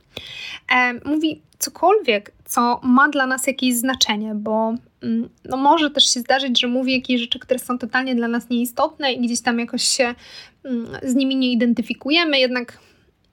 e, 0.76 0.94
mówi 0.94 1.42
cokolwiek, 1.60 2.32
co 2.54 2.80
ma 2.84 3.10
dla 3.10 3.28
nas 3.28 3.48
jakieś 3.48 3.76
znaczenie, 3.76 4.36
bo 4.36 4.76
mm, 5.02 5.30
no 5.46 5.58
może 5.58 5.90
też 5.90 6.14
się 6.14 6.20
zdarzyć, 6.20 6.62
że 6.62 6.68
mówi 6.68 6.94
jakieś 6.94 7.22
rzeczy, 7.22 7.40
które 7.40 7.60
są 7.60 7.78
totalnie 7.78 8.16
dla 8.16 8.28
nas 8.28 8.50
nieistotne 8.50 9.14
i 9.14 9.22
gdzieś 9.22 9.42
tam 9.42 9.60
jakoś 9.60 9.84
się 9.84 10.16
mm, 10.64 10.88
z 11.04 11.16
nimi 11.16 11.36
nie 11.36 11.52
identyfikujemy, 11.52 12.40
jednak 12.40 12.80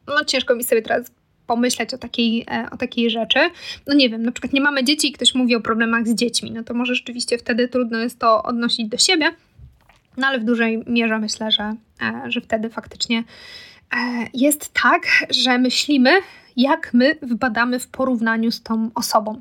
no 0.07 0.25
ciężko 0.25 0.55
mi 0.55 0.65
sobie 0.65 0.83
teraz 0.83 1.11
pomyśleć 1.47 1.95
o 1.95 1.99
takiej, 1.99 2.47
o 2.71 2.77
takiej 2.77 3.11
rzeczy. 3.11 3.39
No 3.87 3.95
nie 3.95 4.11
wiem, 4.11 4.23
na 4.23 4.33
przykład 4.33 4.53
nie 4.53 4.61
mamy 4.61 4.85
dzieci 4.85 5.09
i 5.09 5.13
ktoś 5.13 5.35
mówi 5.35 5.55
o 5.55 5.61
problemach 5.61 6.09
z 6.09 6.15
dziećmi, 6.15 6.51
no 6.51 6.63
to 6.63 6.75
może 6.75 6.95
rzeczywiście 6.95 7.39
wtedy 7.39 7.69
trudno 7.69 7.99
jest 7.99 8.19
to 8.19 8.43
odnosić 8.43 8.89
do 8.89 8.99
siebie, 8.99 9.31
no 10.17 10.27
ale 10.27 10.39
w 10.39 10.45
dużej 10.45 10.83
mierze 10.87 11.19
myślę, 11.19 11.51
że, 11.51 11.75
że 12.27 12.41
wtedy 12.41 12.71
faktycznie 12.71 13.25
jest 14.35 14.73
tak, 14.83 15.03
że 15.31 15.59
myślimy, 15.59 16.11
jak 16.61 16.95
my 16.95 17.17
wybadamy 17.23 17.79
w 17.79 17.89
porównaniu 17.89 18.51
z 18.51 18.63
tą 18.63 18.91
osobą. 18.95 19.41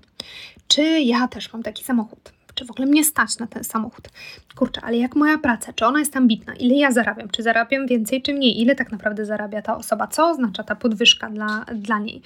Czy 0.68 0.82
ja 1.00 1.28
też 1.28 1.54
mam 1.54 1.64
taki 1.64 1.84
samochód? 1.84 2.32
Czy 2.56 2.66
w 2.66 2.72
ogóle 2.72 2.88
mnie 2.88 3.04
stać 3.04 3.40
na 3.40 3.48
ten 3.48 3.64
samochód? 3.64 4.10
Kurczę, 4.56 4.82
ale 4.82 4.98
jak 4.98 5.16
moja 5.16 5.38
praca? 5.38 5.74
Czy 5.74 5.86
ona 5.86 6.00
jest 6.00 6.18
ambitna? 6.18 6.54
Ile 6.54 6.76
ja 6.76 6.92
zarabiam? 6.92 7.30
Czy 7.30 7.44
zarabiam 7.44 7.88
więcej, 7.88 8.22
czy 8.22 8.34
mniej? 8.34 8.62
Ile 8.62 8.76
tak 8.76 8.92
naprawdę 8.92 9.26
zarabia 9.26 9.62
ta 9.62 9.78
osoba? 9.78 10.08
Co 10.08 10.30
oznacza 10.30 10.64
ta 10.64 10.76
podwyżka 10.76 11.30
dla, 11.30 11.66
dla 11.76 12.00
niej? 12.00 12.22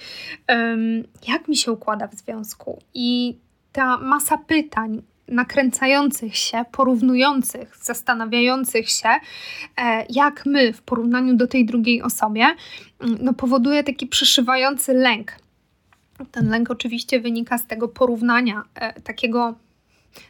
Um, 0.48 1.02
jak 1.28 1.48
mi 1.48 1.56
się 1.56 1.72
układa 1.72 2.08
w 2.08 2.14
związku? 2.14 2.82
I 2.94 3.38
ta 3.72 3.96
masa 3.98 4.38
pytań, 4.38 5.02
nakręcających 5.28 6.36
się, 6.36 6.64
porównujących, 6.72 7.76
zastanawiających 7.82 8.90
się, 8.90 9.08
e, 9.08 10.06
jak 10.10 10.46
my 10.46 10.72
w 10.72 10.82
porównaniu 10.82 11.36
do 11.36 11.46
tej 11.46 11.66
drugiej 11.66 12.02
osobie, 12.02 12.46
mm, 13.00 13.18
no 13.20 13.34
powoduje 13.34 13.84
taki 13.84 14.06
przyszywający 14.06 14.94
lęk. 14.94 15.32
Ten 16.30 16.48
lęk 16.48 16.70
oczywiście 16.70 17.20
wynika 17.20 17.58
z 17.58 17.66
tego 17.66 17.88
porównania, 17.88 18.62
e, 18.74 19.00
takiego 19.00 19.54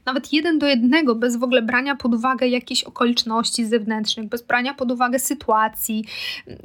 nawet 0.07 0.33
jeden 0.33 0.59
do 0.59 0.67
jednego, 0.67 1.15
bez 1.15 1.37
w 1.37 1.43
ogóle 1.43 1.63
brania 1.63 1.97
pod 1.97 2.15
uwagę 2.15 2.49
jakichś 2.49 2.85
okoliczności 2.85 3.67
zewnętrznych, 3.67 4.29
bez 4.29 4.43
brania 4.43 4.75
pod 4.75 4.93
uwagę 4.93 5.19
sytuacji, 5.19 6.05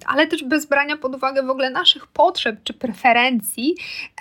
ale 0.06 0.28
też 0.28 0.44
bez 0.44 0.66
brania 0.66 0.98
pod 0.98 1.16
uwagę 1.16 1.44
w 1.44 1.50
ogóle 1.50 1.70
naszych 1.70 2.08
potrzeb 2.08 2.60
czy 2.64 2.74
preferencji, 2.74 3.76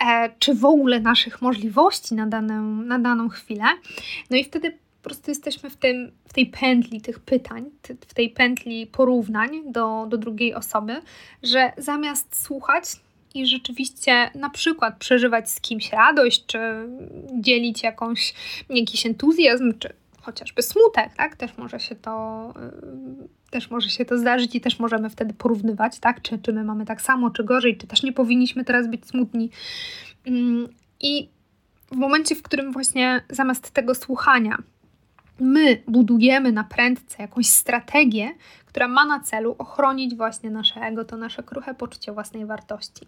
e, 0.07 0.29
czy 0.39 0.55
w 0.55 0.65
ogóle 0.65 0.99
naszych 0.99 1.41
możliwości 1.41 2.15
na 2.15 2.27
daną, 2.27 2.63
na 2.63 2.99
daną 2.99 3.29
chwilę. 3.29 3.65
No 4.29 4.37
i 4.37 4.43
wtedy 4.43 4.77
po 5.01 5.03
prostu 5.03 5.31
jesteśmy 5.31 5.69
w, 5.69 5.75
tym, 5.75 6.11
w 6.27 6.33
tej 6.33 6.45
pętli 6.45 7.01
tych 7.01 7.19
pytań, 7.19 7.65
w 8.07 8.13
tej 8.13 8.29
pętli 8.29 8.87
porównań 8.87 9.71
do, 9.71 10.05
do 10.09 10.17
drugiej 10.17 10.53
osoby, 10.55 11.01
że 11.43 11.71
zamiast 11.77 12.43
słuchać, 12.43 12.83
i 13.35 13.45
rzeczywiście 13.45 14.31
na 14.35 14.49
przykład 14.49 14.97
przeżywać 14.97 15.51
z 15.51 15.61
kimś 15.61 15.91
radość, 15.91 16.45
czy 16.45 16.59
dzielić 17.33 17.83
jakąś, 17.83 18.33
jakiś 18.69 19.05
entuzjazm, 19.05 19.73
czy 19.79 19.93
chociażby 20.21 20.61
smutek, 20.61 21.13
tak? 21.17 21.35
Też 21.35 21.57
może 21.57 21.79
się 21.79 21.95
to, 21.95 22.53
y, 23.47 23.51
też 23.51 23.69
może 23.71 23.89
się 23.89 24.05
to 24.05 24.17
zdarzyć 24.17 24.55
i 24.55 24.61
też 24.61 24.79
możemy 24.79 25.09
wtedy 25.09 25.33
porównywać, 25.33 25.99
tak? 25.99 26.21
Czy, 26.21 26.39
czy 26.39 26.53
my 26.53 26.63
mamy 26.63 26.85
tak 26.85 27.01
samo, 27.01 27.29
czy 27.29 27.43
gorzej, 27.43 27.77
czy 27.77 27.87
też 27.87 28.03
nie 28.03 28.13
powinniśmy 28.13 28.65
teraz 28.65 28.87
być 28.87 29.05
smutni. 29.05 29.49
Mm, 30.25 30.67
I 30.99 31.29
w 31.91 31.95
momencie, 31.95 32.35
w 32.35 32.41
którym 32.41 32.71
właśnie 32.71 33.21
zamiast 33.29 33.71
tego 33.71 33.95
słuchania 33.95 34.57
my 35.39 35.81
budujemy 35.87 36.51
na 36.51 36.63
prędce 36.63 37.21
jakąś 37.21 37.47
strategię, 37.47 38.29
która 38.69 38.87
ma 38.87 39.05
na 39.05 39.19
celu 39.19 39.55
ochronić 39.57 40.15
właśnie 40.15 40.49
nasze 40.51 40.81
ego, 40.81 41.05
to 41.05 41.17
nasze 41.17 41.43
kruche 41.43 41.73
poczucie 41.73 42.11
własnej 42.11 42.45
wartości. 42.45 43.07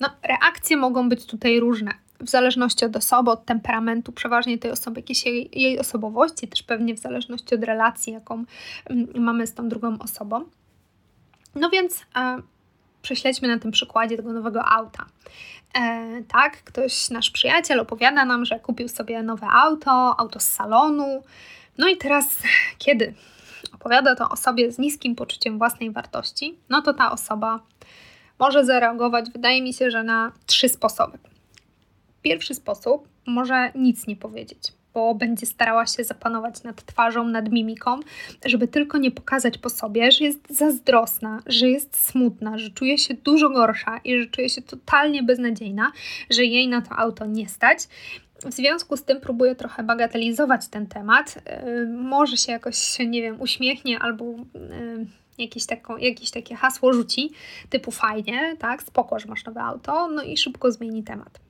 No, 0.00 0.08
reakcje 0.22 0.76
mogą 0.76 1.08
być 1.08 1.26
tutaj 1.26 1.60
różne, 1.60 1.90
w 2.20 2.30
zależności 2.30 2.84
od 2.84 2.96
osoby, 2.96 3.30
od 3.30 3.44
temperamentu, 3.44 4.12
przeważnie 4.12 4.58
tej 4.58 4.70
osoby, 4.70 5.00
jakiejś 5.00 5.26
jej, 5.26 5.50
jej 5.52 5.78
osobowości, 5.78 6.48
też 6.48 6.62
pewnie 6.62 6.94
w 6.94 6.98
zależności 6.98 7.54
od 7.54 7.64
relacji, 7.64 8.12
jaką 8.12 8.44
mm, 8.84 9.08
mamy 9.14 9.46
z 9.46 9.54
tą 9.54 9.68
drugą 9.68 9.98
osobą. 9.98 10.44
No 11.54 11.70
więc 11.70 12.02
e, 12.16 12.38
prześledźmy 13.02 13.48
na 13.48 13.58
tym 13.58 13.70
przykładzie 13.70 14.16
tego 14.16 14.32
nowego 14.32 14.64
auta. 14.64 15.06
E, 15.74 16.22
tak, 16.28 16.62
ktoś, 16.62 17.10
nasz 17.10 17.30
przyjaciel 17.30 17.80
opowiada 17.80 18.24
nam, 18.24 18.44
że 18.44 18.60
kupił 18.60 18.88
sobie 18.88 19.22
nowe 19.22 19.46
auto, 19.46 20.20
auto 20.20 20.40
z 20.40 20.46
salonu. 20.46 21.22
No 21.78 21.88
i 21.88 21.96
teraz, 21.96 22.42
kiedy 22.78 23.14
opowiada 23.84 24.14
to 24.14 24.28
osobie 24.28 24.72
z 24.72 24.78
niskim 24.78 25.14
poczuciem 25.14 25.58
własnej 25.58 25.90
wartości, 25.90 26.54
no 26.68 26.82
to 26.82 26.94
ta 26.94 27.12
osoba 27.12 27.60
może 28.38 28.64
zareagować, 28.64 29.30
wydaje 29.30 29.62
mi 29.62 29.74
się, 29.74 29.90
że 29.90 30.02
na 30.02 30.32
trzy 30.46 30.68
sposoby. 30.68 31.18
Pierwszy 32.22 32.54
sposób 32.54 33.08
może 33.26 33.72
nic 33.74 34.06
nie 34.06 34.16
powiedzieć, 34.16 34.72
bo 34.94 35.14
będzie 35.14 35.46
starała 35.46 35.86
się 35.86 36.04
zapanować 36.04 36.62
nad 36.62 36.86
twarzą, 36.86 37.28
nad 37.28 37.50
mimiką, 37.50 38.00
żeby 38.44 38.68
tylko 38.68 38.98
nie 38.98 39.10
pokazać 39.10 39.58
po 39.58 39.70
sobie, 39.70 40.12
że 40.12 40.24
jest 40.24 40.40
zazdrosna, 40.50 41.42
że 41.46 41.68
jest 41.68 42.06
smutna, 42.06 42.58
że 42.58 42.70
czuje 42.70 42.98
się 42.98 43.14
dużo 43.14 43.50
gorsza 43.50 44.00
i 44.04 44.20
że 44.20 44.26
czuje 44.26 44.48
się 44.48 44.62
totalnie 44.62 45.22
beznadziejna, 45.22 45.92
że 46.30 46.44
jej 46.44 46.68
na 46.68 46.82
to 46.82 46.96
auto 46.98 47.26
nie 47.26 47.48
stać 47.48 47.78
w 48.44 48.52
związku 48.52 48.96
z 48.96 49.04
tym 49.04 49.20
próbuję 49.20 49.54
trochę 49.54 49.82
bagatelizować 49.82 50.68
ten 50.68 50.86
temat. 50.86 51.36
Y, 51.36 51.86
może 51.88 52.36
się 52.36 52.52
jakoś, 52.52 52.98
nie 52.98 53.22
wiem, 53.22 53.40
uśmiechnie 53.40 53.98
albo 53.98 54.24
y, 54.24 55.06
jakieś, 55.38 55.66
taką, 55.66 55.96
jakieś 55.96 56.30
takie 56.30 56.54
hasło 56.54 56.92
rzuci, 56.92 57.30
typu 57.70 57.90
fajnie, 57.90 58.56
tak, 58.58 58.82
spoko, 58.82 59.18
że 59.18 59.28
masz 59.28 59.44
nowe 59.44 59.60
auto, 59.60 60.08
no 60.08 60.22
i 60.22 60.36
szybko 60.36 60.72
zmieni 60.72 61.02
temat. 61.02 61.43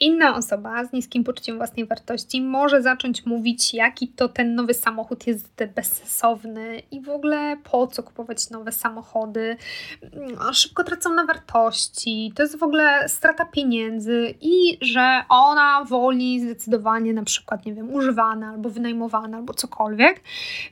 Inna 0.00 0.36
osoba 0.36 0.84
z 0.84 0.92
niskim 0.92 1.24
poczuciem 1.24 1.56
własnej 1.56 1.86
wartości 1.86 2.42
może 2.42 2.82
zacząć 2.82 3.26
mówić, 3.26 3.74
jaki 3.74 4.08
to 4.08 4.28
ten 4.28 4.54
nowy 4.54 4.74
samochód 4.74 5.26
jest 5.26 5.64
bezsensowny 5.74 6.82
i 6.90 7.00
w 7.00 7.08
ogóle 7.08 7.56
po 7.70 7.86
co 7.86 8.02
kupować 8.02 8.50
nowe 8.50 8.72
samochody. 8.72 9.56
Mm, 10.02 10.54
szybko 10.54 10.84
tracą 10.84 11.14
na 11.14 11.24
wartości, 11.24 12.32
to 12.34 12.42
jest 12.42 12.58
w 12.58 12.62
ogóle 12.62 13.08
strata 13.08 13.44
pieniędzy 13.44 14.34
i 14.40 14.78
że 14.80 15.22
ona 15.28 15.84
woli 15.84 16.40
zdecydowanie 16.40 17.12
na 17.12 17.24
przykład, 17.24 17.66
nie 17.66 17.74
wiem, 17.74 17.94
używane 17.94 18.46
albo 18.46 18.70
wynajmowane 18.70 19.36
albo 19.36 19.54
cokolwiek. 19.54 20.20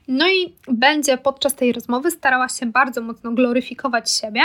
No 0.07 0.27
i 0.27 0.55
będzie 0.67 1.17
podczas 1.17 1.55
tej 1.55 1.73
rozmowy 1.73 2.11
starała 2.11 2.49
się 2.49 2.65
bardzo 2.65 3.01
mocno 3.01 3.31
gloryfikować 3.31 4.11
siebie, 4.11 4.41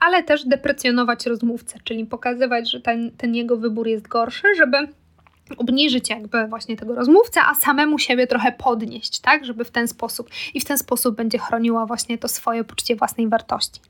ale 0.00 0.22
też 0.22 0.44
deprecjonować 0.44 1.26
rozmówcę, 1.26 1.78
czyli 1.84 2.06
pokazywać, 2.06 2.70
że 2.70 2.80
ten, 2.80 3.10
ten 3.16 3.34
jego 3.34 3.56
wybór 3.56 3.86
jest 3.86 4.08
gorszy, 4.18 4.54
żeby 4.56 4.76
obniżyć 5.56 6.10
jakby 6.10 6.46
właśnie 6.46 6.76
tego 6.76 6.94
rozmówcę, 6.94 7.40
a 7.42 7.54
samemu 7.54 7.98
siebie 7.98 8.26
trochę 8.26 8.52
podnieść, 8.52 9.20
tak, 9.20 9.44
żeby 9.44 9.64
w 9.64 9.70
ten 9.70 9.88
sposób 9.88 10.30
i 10.54 10.60
w 10.60 10.64
ten 10.64 10.78
sposób 10.78 11.16
będzie 11.16 11.38
chroniła 11.38 11.86
właśnie 11.86 12.18
to 12.18 12.28
swoje 12.28 12.64
poczucie 12.64 12.96
własnej 12.96 13.28
wartości. 13.28 13.80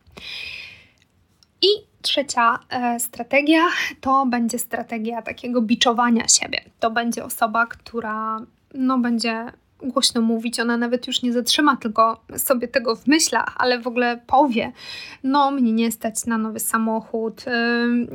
I 1.62 1.68
trzecia 2.02 2.58
e, 2.70 3.00
strategia 3.00 3.68
to 4.00 4.26
będzie 4.26 4.58
strategia 4.58 5.22
takiego 5.22 5.62
biczowania 5.62 6.28
siebie. 6.28 6.60
To 6.80 6.90
będzie 6.90 7.24
osoba, 7.24 7.66
która 7.66 8.40
no 8.74 8.98
będzie 8.98 9.46
głośno 9.82 10.20
mówić, 10.20 10.60
ona 10.60 10.76
nawet 10.76 11.06
już 11.06 11.22
nie 11.22 11.32
zatrzyma, 11.32 11.76
tylko 11.76 12.20
sobie 12.36 12.68
tego 12.68 12.96
w 12.96 13.06
myślach, 13.06 13.54
ale 13.56 13.78
w 13.78 13.86
ogóle 13.86 14.20
powie, 14.26 14.72
no 15.24 15.50
mnie 15.50 15.72
nie 15.72 15.92
stać 15.92 16.26
na 16.26 16.38
nowy 16.38 16.60
samochód, 16.60 17.44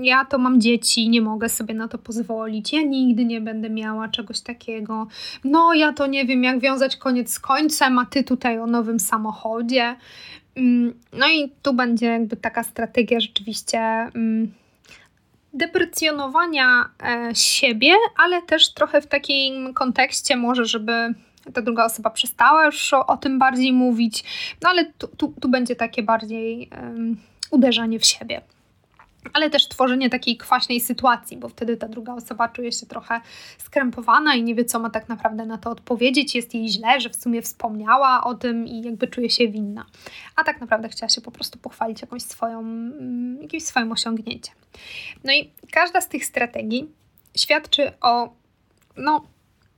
ja 0.02 0.26
to 0.26 0.38
mam 0.38 0.62
dzieci, 0.62 1.10
nie 1.10 1.22
mogę 1.22 1.50
sobie 1.50 1.74
na 1.74 1.88
to 1.88 1.98
pozwolić, 1.98 2.74
ja 2.74 2.82
nigdy 2.82 3.26
nie 3.26 3.42
będę 3.42 3.70
miała 3.70 4.08
czegoś 4.08 4.42
takiego, 4.42 5.08
no 5.44 5.74
ja 5.74 5.94
to 5.94 6.08
nie 6.08 6.26
wiem 6.26 6.44
jak 6.44 6.60
wiązać 6.60 6.98
koniec 6.98 7.32
z 7.32 7.40
końcem, 7.40 8.00
a 8.00 8.06
ty 8.06 8.24
tutaj 8.24 8.60
o 8.60 8.68
nowym 8.68 9.00
samochodzie. 9.00 9.96
No 11.14 11.30
i 11.30 11.52
tu 11.62 11.74
będzie 11.74 12.06
jakby 12.06 12.36
taka 12.36 12.64
strategia 12.64 13.20
rzeczywiście 13.20 14.10
deprecjonowania 15.54 16.90
e, 17.04 17.36
siebie, 17.36 17.94
ale 18.18 18.42
też 18.42 18.74
trochę 18.74 19.02
w 19.02 19.08
takim 19.08 19.74
kontekście 19.74 20.36
może, 20.36 20.66
żeby 20.66 21.14
ta 21.54 21.62
druga 21.62 21.86
osoba 21.86 22.10
przestała 22.10 22.66
już 22.66 22.94
o, 22.94 23.08
o 23.08 23.18
tym 23.18 23.40
bardziej 23.40 23.74
mówić, 23.74 24.24
no 24.62 24.70
ale 24.70 24.86
tu, 24.86 25.08
tu, 25.08 25.34
tu 25.42 25.50
będzie 25.50 25.76
takie 25.76 26.04
bardziej 26.04 26.70
um, 26.72 27.18
uderzanie 27.52 28.00
w 28.00 28.06
siebie. 28.06 28.42
Ale 29.34 29.50
też 29.50 29.68
tworzenie 29.68 30.10
takiej 30.10 30.38
kwaśnej 30.38 30.80
sytuacji, 30.80 31.38
bo 31.38 31.50
wtedy 31.50 31.78
ta 31.78 31.88
druga 31.88 32.14
osoba 32.14 32.50
czuje 32.50 32.72
się 32.72 32.86
trochę 32.86 33.22
skrępowana 33.58 34.36
i 34.36 34.44
nie 34.44 34.56
wie, 34.56 34.66
co 34.66 34.80
ma 34.80 34.90
tak 34.90 35.10
naprawdę 35.10 35.46
na 35.46 35.58
to 35.58 35.70
odpowiedzieć. 35.70 36.36
Jest 36.36 36.54
jej 36.54 36.70
źle, 36.70 37.02
że 37.02 37.10
w 37.10 37.16
sumie 37.16 37.42
wspomniała 37.42 38.24
o 38.24 38.34
tym 38.34 38.68
i 38.68 38.82
jakby 38.82 39.08
czuje 39.08 39.30
się 39.30 39.48
winna. 39.48 39.86
A 40.36 40.44
tak 40.44 40.62
naprawdę 40.62 40.90
chciała 40.90 41.10
się 41.10 41.22
po 41.22 41.32
prostu 41.32 41.60
pochwalić 41.60 42.02
jakąś 42.02 42.22
swoją, 42.22 42.60
mm, 42.60 43.42
jakimś 43.42 43.64
swoim 43.64 43.92
osiągnięciem. 43.92 44.56
No 45.24 45.34
i 45.34 45.52
każda 45.72 46.02
z 46.02 46.10
tych 46.10 46.26
strategii 46.26 46.90
świadczy 47.38 47.92
o, 48.02 48.34
no, 48.98 49.28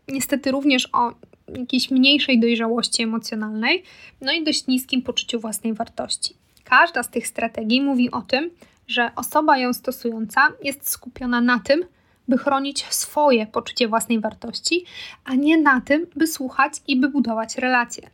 niestety 0.08 0.52
również 0.52 0.90
o 0.94 1.12
jakiejś 1.48 1.92
mniejszej 1.92 2.40
dojrzałości 2.40 3.04
emocjonalnej, 3.04 3.84
no 4.22 4.32
i 4.32 4.44
dość 4.44 4.68
niskim 4.68 5.02
poczuciu 5.02 5.40
własnej 5.40 5.74
wartości. 5.74 6.36
Każda 6.64 7.04
z 7.04 7.10
tych 7.10 7.28
strategii 7.28 7.82
mówi 7.82 8.12
o 8.12 8.22
tym, 8.22 8.52
że 8.88 9.12
osoba 9.16 9.58
ją 9.58 9.74
stosująca 9.74 10.48
jest 10.64 10.90
skupiona 10.90 11.42
na 11.42 11.60
tym, 11.60 11.86
by 12.28 12.38
chronić 12.38 12.86
swoje 12.90 13.48
poczucie 13.48 13.88
własnej 13.88 14.20
wartości, 14.20 14.86
a 15.26 15.36
nie 15.36 15.58
na 15.58 15.82
tym, 15.82 16.08
by 16.16 16.28
słuchać 16.28 16.74
i 16.88 16.96
by 16.96 17.10
budować 17.10 17.58
relacje. 17.58 18.10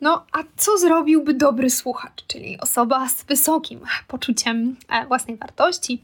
No, 0.00 0.26
a 0.32 0.38
co 0.56 0.78
zrobiłby 0.78 1.34
dobry 1.34 1.70
słuchacz, 1.70 2.26
czyli 2.26 2.60
osoba 2.60 3.08
z 3.08 3.24
wysokim 3.24 3.80
poczuciem 4.08 4.76
e, 4.88 5.06
własnej 5.06 5.36
wartości, 5.36 6.02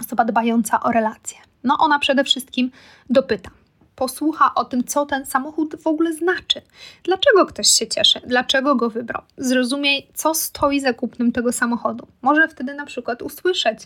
osoba 0.00 0.24
dbająca 0.24 0.80
o 0.80 0.92
relacje? 0.92 1.38
No, 1.64 1.76
ona 1.78 1.98
przede 1.98 2.24
wszystkim 2.24 2.70
dopyta 3.10 3.50
posłucha 3.96 4.54
o 4.54 4.64
tym, 4.64 4.84
co 4.84 5.06
ten 5.06 5.26
samochód 5.26 5.76
w 5.82 5.86
ogóle 5.86 6.12
znaczy. 6.12 6.62
Dlaczego 7.02 7.46
ktoś 7.46 7.68
się 7.68 7.86
cieszy? 7.86 8.20
Dlaczego 8.26 8.76
go 8.76 8.90
wybrał? 8.90 9.22
Zrozumie, 9.36 9.90
co 10.14 10.34
stoi 10.34 10.80
za 10.80 10.92
kupnem 10.92 11.32
tego 11.32 11.52
samochodu. 11.52 12.06
Może 12.22 12.48
wtedy 12.48 12.74
na 12.74 12.86
przykład 12.86 13.22
usłyszeć 13.22 13.78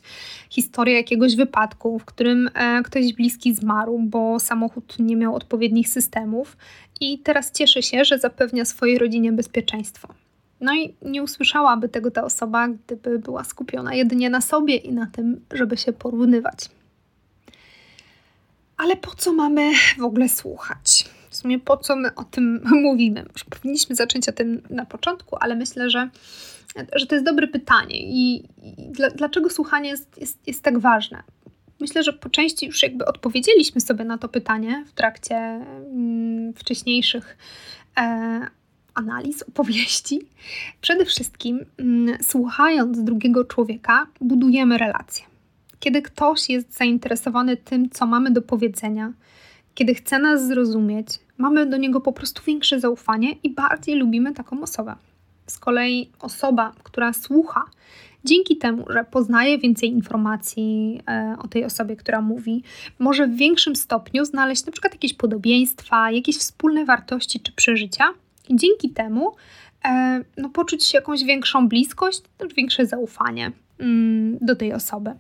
historię 0.51 0.95
jakiegoś 0.95 1.37
wypadku, 1.37 1.99
w 1.99 2.05
którym 2.05 2.51
e, 2.55 2.83
ktoś 2.83 3.13
bliski 3.13 3.55
zmarł, 3.55 3.99
bo 3.99 4.41
samochód 4.41 4.99
nie 4.99 5.17
miał 5.17 5.35
odpowiednich 5.35 5.89
systemów 5.89 6.57
i 7.01 7.19
teraz 7.19 7.53
cieszy 7.53 7.83
się, 7.83 8.05
że 8.05 8.19
zapewnia 8.19 8.65
swojej 8.65 8.99
rodzinie 8.99 9.33
bezpieczeństwo. 9.33 10.09
No 10.61 10.75
i 10.75 10.95
nie 11.03 11.23
usłyszałaby 11.23 11.89
tego 11.89 12.11
ta 12.11 12.25
osoba, 12.25 12.69
gdyby 12.69 13.19
była 13.19 13.45
skupiona 13.45 13.95
jedynie 13.95 14.31
na 14.31 14.41
sobie 14.41 14.77
i 14.77 14.93
na 14.93 15.07
tym, 15.07 15.41
żeby 15.53 15.77
się 15.77 15.93
porównywać. 15.93 16.59
Ale 18.77 18.97
po 18.97 19.15
co 19.15 19.33
mamy 19.33 19.73
w 19.99 20.03
ogóle 20.03 20.29
słuchać? 20.29 21.05
W 21.31 21.37
sumie 21.37 21.59
po 21.59 21.77
co 21.77 21.97
my 21.97 22.15
o 22.15 22.25
tym 22.25 22.61
mówimy? 22.89 23.25
Już 23.33 23.45
powinniśmy 23.45 23.97
zacząć 23.97 24.29
o 24.29 24.33
tym 24.33 24.63
na 24.71 24.87
początku, 24.87 25.37
ale 25.41 25.55
myślę, 25.55 25.91
że, 25.91 26.11
że 26.97 27.07
to 27.07 27.15
jest 27.15 27.27
dobre 27.27 27.49
pytanie. 27.49 27.97
I, 28.01 28.37
i 28.63 28.89
dla, 28.91 29.11
dlaczego 29.11 29.51
słuchanie 29.51 29.89
jest, 29.89 30.19
jest, 30.21 30.39
jest 30.47 30.63
tak 30.63 30.79
ważne? 30.79 31.23
Myślę, 31.81 32.03
że 32.03 32.13
po 32.13 32.31
części 32.31 32.67
już 32.67 32.83
jakby 32.83 33.07
odpowiedzieliśmy 33.07 33.81
sobie 33.81 34.05
na 34.05 34.19
to 34.19 34.29
pytanie 34.29 34.85
w 34.87 34.93
trakcie 34.93 35.37
mm, 35.37 36.55
wcześniejszych 36.55 37.37
e, 37.99 38.41
analiz, 38.95 39.43
opowieści. 39.49 40.21
Przede 40.81 41.05
wszystkim, 41.05 41.65
mm, 41.79 42.19
słuchając 42.23 43.03
drugiego 43.03 43.45
człowieka, 43.45 44.07
budujemy 44.21 44.79
relacje 44.79 45.34
kiedy 45.85 46.03
ktoś 46.03 46.49
jest 46.49 46.77
zainteresowany 46.77 47.57
tym, 47.57 47.91
co 47.91 48.07
mamy 48.07 48.31
do 48.31 48.43
powiedzenia, 48.43 49.13
kiedy 49.75 49.95
chce 49.95 50.19
nas 50.19 50.47
zrozumieć, 50.47 51.07
mamy 51.39 51.67
do 51.67 51.77
niego 51.77 52.01
po 52.01 52.13
prostu 52.13 52.43
większe 52.47 52.81
zaufanie 52.81 53.33
i 53.43 53.51
bardziej 53.51 53.95
lubimy 53.95 54.33
taką 54.33 54.63
osobę. 54.63 54.95
Z 55.47 55.59
kolei 55.59 56.11
osoba, 56.21 56.73
która 56.83 57.13
słucha, 57.13 57.65
dzięki 58.25 58.57
temu, 58.57 58.85
że 58.91 59.05
poznaje 59.05 59.59
więcej 59.59 59.89
informacji 59.89 61.01
e, 61.09 61.37
o 61.39 61.49
tej 61.49 61.65
osobie, 61.65 61.97
która 61.97 62.21
mówi, 62.21 62.63
może 62.99 63.27
w 63.27 63.37
większym 63.37 63.77
stopniu 63.77 64.25
znaleźć 64.25 64.67
na 64.67 64.73
przykład 64.73 64.93
jakieś 64.93 65.15
podobieństwa, 65.15 66.11
jakieś 66.11 66.37
wspólne 66.37 66.85
wartości 66.85 67.41
czy 67.41 67.53
przeżycia, 67.53 68.05
i 68.49 68.57
dzięki 68.57 68.91
temu 68.91 69.33
e, 69.85 70.25
no, 70.37 70.51
poczuć 70.51 70.95
jakąś 70.95 71.25
większą 71.25 71.69
bliskość, 71.69 72.23
większe 72.57 72.87
zaufanie 72.87 73.53
mm, 73.79 74.39
do 74.41 74.57
tej 74.57 74.73
osoby. 74.73 75.15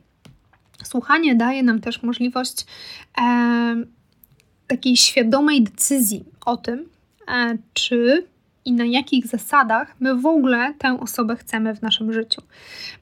Słuchanie 0.82 1.34
daje 1.34 1.62
nam 1.62 1.80
też 1.80 2.02
możliwość 2.02 2.66
e, 3.18 3.76
takiej 4.66 4.96
świadomej 4.96 5.62
decyzji 5.62 6.24
o 6.46 6.56
tym, 6.56 6.88
e, 7.28 7.58
czy 7.74 8.26
i 8.64 8.72
na 8.72 8.84
jakich 8.84 9.26
zasadach 9.26 9.94
my 10.00 10.14
w 10.14 10.26
ogóle 10.26 10.74
tę 10.78 11.00
osobę 11.00 11.36
chcemy 11.36 11.74
w 11.74 11.82
naszym 11.82 12.12
życiu. 12.12 12.42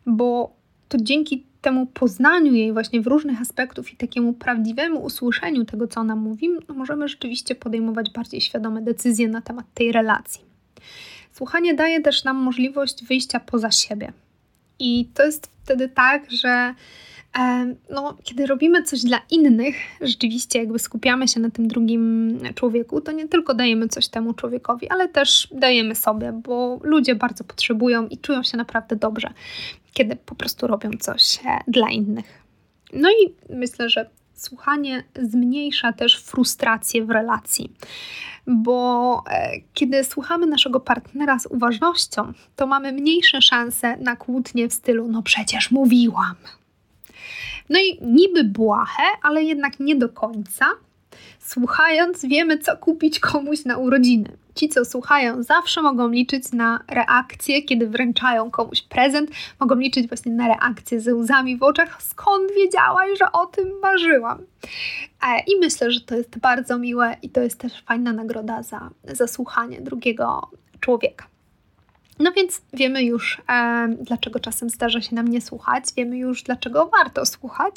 Bo 0.07 0.57
to 0.89 0.99
dzięki 1.01 1.45
temu 1.61 1.87
poznaniu 1.87 2.55
jej 2.55 2.73
właśnie 2.73 3.01
w 3.01 3.07
różnych 3.07 3.41
aspektów 3.41 3.93
i 3.93 3.97
takiemu 3.97 4.33
prawdziwemu 4.33 5.03
usłyszeniu 5.03 5.65
tego, 5.65 5.89
co 5.89 6.01
ona 6.01 6.17
mówi, 6.17 6.49
no 6.69 6.75
możemy 6.75 7.09
rzeczywiście 7.09 7.55
podejmować 7.55 8.11
bardziej 8.11 8.41
świadome 8.41 8.83
decyzje 8.83 9.29
na 9.29 9.43
temat 9.43 9.67
tej 9.75 9.93
relacji. 9.93 10.41
Słuchanie 11.33 11.75
daje 11.75 12.01
też 12.01 12.25
nam 12.25 12.37
możliwość 12.37 13.05
wyjścia 13.05 13.41
poza 13.41 13.71
siebie. 13.71 14.13
I 14.79 15.09
to 15.15 15.25
jest 15.25 15.51
wtedy 15.65 15.89
tak, 15.89 16.31
że 16.31 16.75
no, 17.91 18.17
kiedy 18.23 18.47
robimy 18.47 18.83
coś 18.83 19.03
dla 19.03 19.21
innych, 19.31 19.77
rzeczywiście 20.01 20.59
jakby 20.59 20.79
skupiamy 20.79 21.29
się 21.29 21.41
na 21.41 21.51
tym 21.51 21.69
drugim 21.69 22.39
człowieku, 22.55 23.01
to 23.01 23.13
nie 23.13 23.29
tylko 23.29 23.55
dajemy 23.55 23.89
coś 23.89 24.09
temu 24.09 24.35
człowiekowi, 24.35 24.89
ale 24.89 25.09
też 25.09 25.49
dajemy 25.53 25.95
sobie, 25.95 26.33
bo 26.33 26.81
ludzie 26.83 27.15
bardzo 27.15 27.45
potrzebują 27.45 28.07
i 28.09 28.19
czują 28.19 28.43
się 28.43 28.57
naprawdę 28.57 28.97
dobrze, 28.97 29.29
kiedy 29.93 30.17
po 30.17 30.35
prostu 30.35 30.67
robią 30.67 30.91
coś 31.01 31.39
e, 31.47 31.59
dla 31.69 31.91
innych. 31.91 32.43
No 32.93 33.11
i 33.11 33.35
myślę, 33.55 33.89
że 33.89 34.11
słuchanie 34.35 35.05
zmniejsza 35.23 35.93
też 35.93 36.23
frustrację 36.23 37.05
w 37.05 37.11
relacji, 37.11 37.73
bo 38.47 39.23
e, 39.31 39.51
kiedy 39.75 40.05
słuchamy 40.05 40.47
naszego 40.47 40.81
partnera 40.81 41.39
z 41.39 41.47
uważnością, 41.47 42.33
to 42.57 42.67
mamy 42.67 42.93
mniejsze 42.93 43.43
szanse 43.43 43.97
na 43.97 44.17
kłótnie 44.17 44.69
w 44.69 44.73
stylu: 44.73 45.09
No 45.09 45.23
przecież 45.23 45.71
mówiłam. 45.71 46.35
No 47.71 47.79
i 47.81 47.99
niby 48.03 48.45
błahe, 48.45 49.03
ale 49.23 49.43
jednak 49.43 49.81
nie 49.81 49.97
do 49.97 50.09
końca. 50.09 50.67
Słuchając, 51.39 52.27
wiemy, 52.27 52.59
co 52.59 52.77
kupić 52.77 53.21
komuś 53.21 53.65
na 53.65 53.77
urodziny. 53.77 54.37
Ci, 54.55 54.69
co 54.69 54.85
słuchają, 54.85 55.43
zawsze 55.43 55.83
mogą 55.83 56.09
liczyć 56.09 56.53
na 56.53 56.81
reakcję, 56.89 57.63
kiedy 57.63 57.87
wręczają 57.89 58.51
komuś 58.51 58.83
prezent, 58.83 59.31
mogą 59.61 59.75
liczyć 59.75 60.09
właśnie 60.09 60.33
na 60.33 60.49
reakcję 60.49 61.01
ze 61.01 61.15
łzami 61.15 61.59
w 61.59 61.63
oczach. 61.63 62.03
Skąd 62.03 62.53
wiedziałaś, 62.57 63.19
że 63.19 63.33
o 63.33 63.47
tym 63.47 63.73
marzyłam? 63.83 64.39
E, 65.23 65.41
I 65.47 65.61
myślę, 65.61 65.91
że 65.91 66.01
to 66.01 66.15
jest 66.15 66.39
bardzo 66.39 66.79
miłe 66.79 67.17
i 67.23 67.31
to 67.31 67.41
jest 67.41 67.59
też 67.59 67.83
fajna 67.83 68.13
nagroda 68.13 68.63
za, 68.63 68.91
za 69.05 69.27
słuchanie 69.27 69.81
drugiego 69.81 70.51
człowieka. 70.81 71.32
No 72.23 72.33
więc 72.33 72.63
wiemy 72.73 73.05
już, 73.05 73.43
e, 73.49 73.89
dlaczego 74.01 74.41
czasem 74.41 74.71
zdarza 74.71 75.01
się 75.01 75.15
nam 75.15 75.29
nie 75.29 75.41
słuchać, 75.41 75.85
wiemy 75.97 76.19
już, 76.19 76.43
dlaczego 76.43 76.87
warto 76.87 77.27
słuchać. 77.27 77.75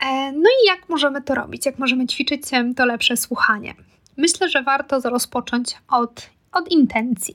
E, 0.00 0.32
no 0.32 0.50
i 0.62 0.66
jak 0.66 0.88
możemy 0.88 1.22
to 1.22 1.34
robić, 1.34 1.66
jak 1.66 1.78
możemy 1.78 2.06
ćwiczyć 2.06 2.42
to 2.76 2.86
lepsze 2.86 3.16
słuchanie. 3.16 3.74
Myślę, 4.16 4.48
że 4.48 4.62
warto 4.62 5.00
rozpocząć 5.00 5.76
od, 5.88 6.30
od 6.52 6.70
intencji. 6.70 7.34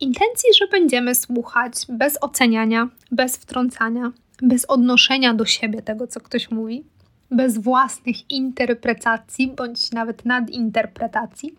Intencji, 0.00 0.50
że 0.58 0.68
będziemy 0.68 1.14
słuchać 1.14 1.72
bez 1.88 2.22
oceniania, 2.22 2.88
bez 3.10 3.36
wtrącania, 3.36 4.12
bez 4.42 4.64
odnoszenia 4.64 5.34
do 5.34 5.44
siebie 5.44 5.82
tego, 5.82 6.06
co 6.06 6.20
ktoś 6.20 6.50
mówi, 6.50 6.84
bez 7.30 7.58
własnych 7.58 8.30
interpretacji 8.30 9.48
bądź 9.48 9.92
nawet 9.92 10.24
nadinterpretacji, 10.24 11.54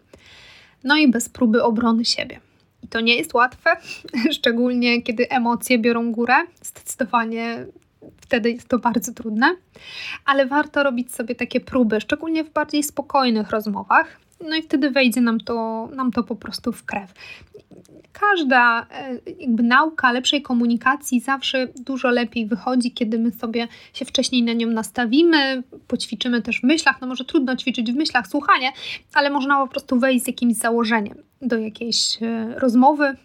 no 0.83 0.97
i 0.97 1.07
bez 1.07 1.29
próby 1.29 1.63
obrony 1.63 2.05
siebie. 2.05 2.39
I 2.83 2.87
to 2.87 2.99
nie 2.99 3.15
jest 3.15 3.33
łatwe, 3.33 3.69
szczególnie 4.37 5.01
kiedy 5.01 5.29
emocje 5.29 5.79
biorą 5.79 6.11
górę. 6.11 6.35
Zdecydowanie 6.61 7.65
wtedy 8.17 8.51
jest 8.51 8.67
to 8.67 8.79
bardzo 8.79 9.13
trudne, 9.13 9.55
ale 10.25 10.45
warto 10.45 10.83
robić 10.83 11.13
sobie 11.13 11.35
takie 11.35 11.59
próby, 11.59 12.01
szczególnie 12.01 12.43
w 12.43 12.49
bardziej 12.49 12.83
spokojnych 12.83 13.49
rozmowach. 13.49 14.19
No 14.49 14.55
i 14.55 14.61
wtedy 14.61 14.91
wejdzie 14.91 15.21
nam 15.21 15.39
to, 15.39 15.89
nam 15.95 16.11
to 16.11 16.23
po 16.23 16.35
prostu 16.35 16.71
w 16.71 16.85
krew. 16.85 17.13
Każda 18.13 18.85
e, 18.91 19.17
jakby 19.39 19.63
nauka 19.63 20.11
lepszej 20.11 20.41
komunikacji 20.41 21.19
zawsze 21.19 21.67
dużo 21.67 22.09
lepiej 22.09 22.45
wychodzi, 22.45 22.91
kiedy 22.91 23.19
my 23.19 23.31
sobie 23.31 23.67
się 23.93 24.05
wcześniej 24.05 24.43
na 24.43 24.53
nią 24.53 24.67
nastawimy, 24.67 25.63
poćwiczymy 25.87 26.41
też 26.41 26.59
w 26.59 26.63
myślach. 26.63 27.01
No 27.01 27.07
może 27.07 27.25
trudno 27.25 27.55
ćwiczyć 27.55 27.91
w 27.91 27.95
myślach 27.95 28.27
słuchanie, 28.27 28.71
ale 29.13 29.29
można 29.29 29.57
po 29.57 29.67
prostu 29.67 29.99
wejść 29.99 30.25
z 30.25 30.27
jakimś 30.27 30.55
założeniem 30.55 31.17
do 31.41 31.57
jakiejś 31.57 32.23
e, 32.23 32.59
rozmowy, 32.59 33.15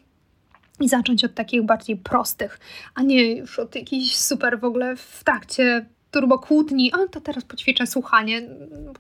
i 0.80 0.88
zacząć 0.88 1.24
od 1.24 1.34
takich 1.34 1.62
bardziej 1.62 1.96
prostych, 1.96 2.60
a 2.94 3.02
nie 3.02 3.36
już 3.36 3.58
od 3.58 3.74
jakichś 3.74 4.14
super 4.14 4.60
w 4.60 4.64
ogóle 4.64 4.96
w 4.96 5.24
trakcie 5.24 5.86
turbo 6.10 6.38
kłótni, 6.38 6.92
o 6.92 7.08
to 7.08 7.20
teraz 7.20 7.44
poćwiczę 7.44 7.86
słuchanie, 7.86 8.42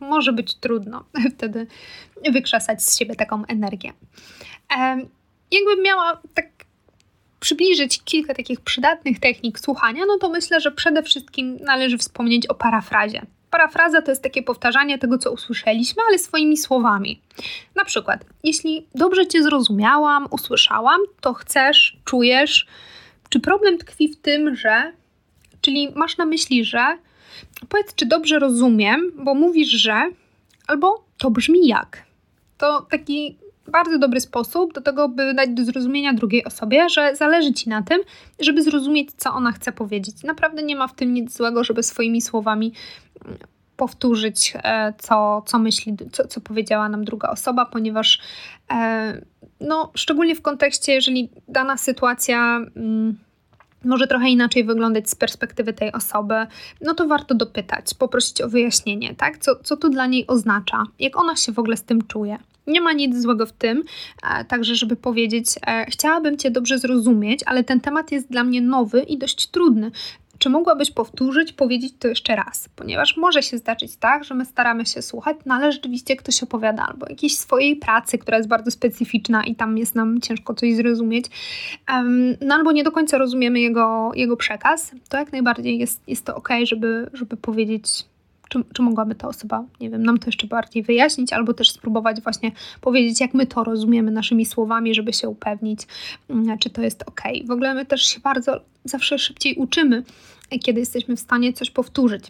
może 0.00 0.32
być 0.32 0.54
trudno 0.54 1.04
wtedy 1.36 1.66
wykrzesać 2.32 2.82
z 2.82 2.98
siebie 2.98 3.16
taką 3.16 3.46
energię. 3.46 3.92
Jakbym 5.50 5.82
miała 5.82 6.22
tak 6.34 6.46
przybliżyć 7.40 8.04
kilka 8.04 8.34
takich 8.34 8.60
przydatnych 8.60 9.20
technik 9.20 9.58
słuchania, 9.58 10.02
no 10.06 10.18
to 10.18 10.28
myślę, 10.28 10.60
że 10.60 10.72
przede 10.72 11.02
wszystkim 11.02 11.56
należy 11.56 11.98
wspomnieć 11.98 12.46
o 12.46 12.54
parafrazie. 12.54 13.22
Parafraza 13.50 14.02
to 14.02 14.10
jest 14.10 14.22
takie 14.22 14.42
powtarzanie 14.42 14.98
tego, 14.98 15.18
co 15.18 15.32
usłyszeliśmy, 15.32 16.02
ale 16.08 16.18
swoimi 16.18 16.56
słowami. 16.56 17.20
Na 17.74 17.84
przykład, 17.84 18.24
jeśli 18.44 18.86
dobrze 18.94 19.26
Cię 19.26 19.42
zrozumiałam, 19.42 20.28
usłyszałam, 20.30 21.00
to 21.20 21.34
chcesz, 21.34 21.96
czujesz, 22.04 22.66
czy 23.28 23.40
problem 23.40 23.78
tkwi 23.78 24.08
w 24.08 24.16
tym, 24.16 24.56
że. 24.56 24.92
Czyli 25.60 25.92
masz 25.94 26.16
na 26.16 26.26
myśli, 26.26 26.64
że. 26.64 26.98
Powiedz, 27.68 27.94
czy 27.94 28.06
dobrze 28.06 28.38
rozumiem, 28.38 29.12
bo 29.14 29.34
mówisz, 29.34 29.68
że. 29.68 30.10
Albo 30.66 31.04
to 31.18 31.30
brzmi 31.30 31.66
jak. 31.66 32.02
To 32.58 32.82
taki 32.90 33.36
bardzo 33.68 33.98
dobry 33.98 34.20
sposób 34.20 34.74
do 34.74 34.80
tego, 34.80 35.08
by 35.08 35.34
dać 35.34 35.50
do 35.50 35.64
zrozumienia 35.64 36.12
drugiej 36.14 36.44
osobie, 36.44 36.88
że 36.88 37.16
zależy 37.16 37.52
ci 37.52 37.68
na 37.68 37.82
tym, 37.82 38.00
żeby 38.40 38.62
zrozumieć, 38.62 39.10
co 39.16 39.32
ona 39.32 39.52
chce 39.52 39.72
powiedzieć. 39.72 40.22
Naprawdę 40.22 40.62
nie 40.62 40.76
ma 40.76 40.88
w 40.88 40.94
tym 40.94 41.14
nic 41.14 41.36
złego, 41.36 41.64
żeby 41.64 41.82
swoimi 41.82 42.20
słowami 42.20 42.72
powtórzyć, 43.76 44.54
e, 44.56 44.92
co, 44.98 45.42
co 45.46 45.58
myśli, 45.58 45.96
co, 46.12 46.28
co 46.28 46.40
powiedziała 46.40 46.88
nam 46.88 47.04
druga 47.04 47.28
osoba, 47.28 47.66
ponieważ 47.66 48.20
e, 48.72 49.20
no, 49.60 49.90
szczególnie 49.94 50.34
w 50.34 50.42
kontekście, 50.42 50.92
jeżeli 50.92 51.28
dana 51.48 51.76
sytuacja 51.76 52.56
mm, 52.76 53.16
może 53.84 54.06
trochę 54.06 54.28
inaczej 54.28 54.64
wyglądać 54.64 55.10
z 55.10 55.14
perspektywy 55.14 55.72
tej 55.72 55.92
osoby, 55.92 56.34
no 56.80 56.94
to 56.94 57.06
warto 57.06 57.34
dopytać, 57.34 57.94
poprosić 57.94 58.40
o 58.40 58.48
wyjaśnienie, 58.48 59.14
tak? 59.14 59.38
Co, 59.38 59.56
co 59.56 59.76
to 59.76 59.88
dla 59.88 60.06
niej 60.06 60.26
oznacza, 60.26 60.84
jak 60.98 61.16
ona 61.16 61.36
się 61.36 61.52
w 61.52 61.58
ogóle 61.58 61.76
z 61.76 61.82
tym 61.82 62.06
czuje. 62.06 62.38
Nie 62.66 62.80
ma 62.80 62.92
nic 62.92 63.22
złego 63.22 63.46
w 63.46 63.52
tym, 63.52 63.82
e, 64.22 64.44
także 64.44 64.74
żeby 64.74 64.96
powiedzieć, 64.96 65.46
e, 65.66 65.86
chciałabym 65.88 66.38
Cię 66.38 66.50
dobrze 66.50 66.78
zrozumieć, 66.78 67.40
ale 67.46 67.64
ten 67.64 67.80
temat 67.80 68.12
jest 68.12 68.30
dla 68.30 68.44
mnie 68.44 68.60
nowy 68.60 69.02
i 69.02 69.18
dość 69.18 69.46
trudny. 69.46 69.90
Czy 70.38 70.50
mogłabyś 70.50 70.90
powtórzyć, 70.90 71.52
powiedzieć 71.52 71.94
to 71.98 72.08
jeszcze 72.08 72.36
raz? 72.36 72.68
Ponieważ 72.76 73.16
może 73.16 73.42
się 73.42 73.58
zdarzyć 73.58 73.96
tak, 73.96 74.24
że 74.24 74.34
my 74.34 74.44
staramy 74.44 74.86
się 74.86 75.02
słuchać, 75.02 75.36
no 75.46 75.54
ale 75.54 75.72
rzeczywiście 75.72 76.16
ktoś 76.16 76.42
opowiada 76.42 76.86
albo 76.86 77.06
jakiejś 77.08 77.38
swojej 77.38 77.76
pracy, 77.76 78.18
która 78.18 78.36
jest 78.36 78.48
bardzo 78.48 78.70
specyficzna 78.70 79.44
i 79.44 79.54
tam 79.54 79.78
jest 79.78 79.94
nam 79.94 80.20
ciężko 80.20 80.54
coś 80.54 80.74
zrozumieć, 80.74 81.26
um, 81.88 82.36
no 82.40 82.54
albo 82.54 82.72
nie 82.72 82.84
do 82.84 82.92
końca 82.92 83.18
rozumiemy 83.18 83.60
jego, 83.60 84.10
jego 84.14 84.36
przekaz, 84.36 84.90
to 85.08 85.16
jak 85.16 85.32
najbardziej 85.32 85.78
jest, 85.78 86.02
jest 86.06 86.24
to 86.24 86.36
ok, 86.36 86.48
żeby, 86.64 87.10
żeby 87.12 87.36
powiedzieć 87.36 88.04
czy, 88.48 88.64
czy 88.74 88.82
mogłaby 88.82 89.14
ta 89.14 89.28
osoba, 89.28 89.64
nie 89.80 89.90
wiem, 89.90 90.02
nam 90.02 90.18
to 90.18 90.26
jeszcze 90.26 90.46
bardziej 90.46 90.82
wyjaśnić, 90.82 91.32
albo 91.32 91.54
też 91.54 91.70
spróbować 91.70 92.20
właśnie 92.20 92.52
powiedzieć, 92.80 93.20
jak 93.20 93.34
my 93.34 93.46
to 93.46 93.64
rozumiemy 93.64 94.10
naszymi 94.10 94.46
słowami, 94.46 94.94
żeby 94.94 95.12
się 95.12 95.28
upewnić, 95.28 95.80
mm, 96.28 96.58
czy 96.58 96.70
to 96.70 96.82
jest 96.82 97.02
ok. 97.06 97.20
W 97.44 97.50
ogóle 97.50 97.74
my 97.74 97.86
też 97.86 98.02
się 98.02 98.20
bardzo 98.20 98.60
zawsze 98.84 99.18
szybciej 99.18 99.54
uczymy, 99.54 100.02
kiedy 100.64 100.80
jesteśmy 100.80 101.16
w 101.16 101.20
stanie 101.20 101.52
coś 101.52 101.70
powtórzyć. 101.70 102.24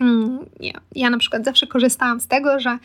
Mm, 0.00 0.46
ja, 0.60 0.80
ja 0.94 1.10
na 1.10 1.18
przykład 1.18 1.44
zawsze 1.44 1.66
korzystałam 1.66 2.20
z 2.20 2.26
tego, 2.26 2.60
że 2.60 2.70
e, 2.70 2.78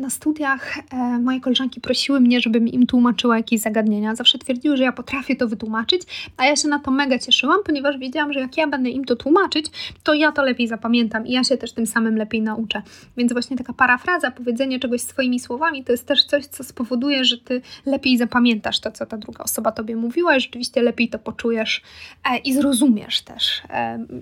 na 0.00 0.10
studiach 0.10 0.78
e, 0.78 1.18
moje 1.18 1.40
koleżanki 1.40 1.80
prosiły 1.80 2.20
mnie, 2.20 2.40
żebym 2.40 2.68
im 2.68 2.86
tłumaczyła 2.86 3.36
jakieś 3.36 3.60
zagadnienia. 3.60 4.14
Zawsze 4.14 4.38
twierdziły, 4.38 4.76
że 4.76 4.84
ja 4.84 4.92
potrafię 4.92 5.36
to 5.36 5.48
wytłumaczyć, 5.48 6.02
a 6.36 6.44
ja 6.44 6.56
się 6.56 6.68
na 6.68 6.78
to 6.78 6.90
mega 6.90 7.18
cieszyłam, 7.18 7.58
ponieważ 7.64 7.98
wiedziałam, 7.98 8.32
że 8.32 8.40
jak 8.40 8.56
ja 8.56 8.66
będę 8.66 8.90
im 8.90 9.04
to 9.04 9.16
tłumaczyć, 9.16 9.66
to 10.02 10.14
ja 10.14 10.32
to 10.32 10.42
lepiej 10.42 10.68
zapamiętam 10.68 11.26
i 11.26 11.32
ja 11.32 11.44
się 11.44 11.56
też 11.56 11.72
tym 11.72 11.86
samym 11.86 12.16
lepiej 12.16 12.42
nauczę. 12.42 12.82
Więc 13.16 13.32
właśnie 13.32 13.56
taka 13.56 13.72
parafraza, 13.72 14.30
powiedzenie 14.30 14.80
czegoś 14.80 15.00
swoimi 15.00 15.40
słowami, 15.40 15.84
to 15.84 15.92
jest 15.92 16.06
też 16.06 16.24
coś, 16.24 16.46
co 16.46 16.64
spowoduje, 16.64 17.24
że 17.24 17.38
ty 17.38 17.62
lepiej 17.86 18.18
zapamiętasz 18.18 18.80
to, 18.80 18.92
co 18.92 19.06
ta 19.06 19.16
druga 19.16 19.44
osoba 19.44 19.72
tobie 19.72 19.96
mówiła 19.96 20.36
i 20.36 20.40
rzeczywiście 20.40 20.82
lepiej 20.82 21.08
to 21.08 21.18
poczujesz 21.18 21.82
e, 22.30 22.38
i 22.38 22.54
zrozumiesz 22.54 23.20
też, 23.20 23.62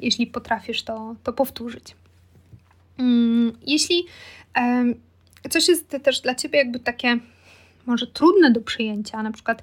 jeśli 0.03 0.27
potrafisz 0.27 0.83
to, 0.83 1.15
to 1.23 1.33
powtórzyć. 1.33 1.95
Mm, 2.99 3.59
jeśli 3.67 4.07
coś 5.51 5.69
jest 5.69 5.97
też 6.03 6.21
dla 6.21 6.35
ciebie 6.35 6.59
jakby 6.59 6.81
takie 6.81 7.19
może 7.87 8.07
trudne 8.07 8.51
do 8.51 8.61
przyjęcia, 8.61 9.23
na 9.23 9.33
przykład 9.33 9.63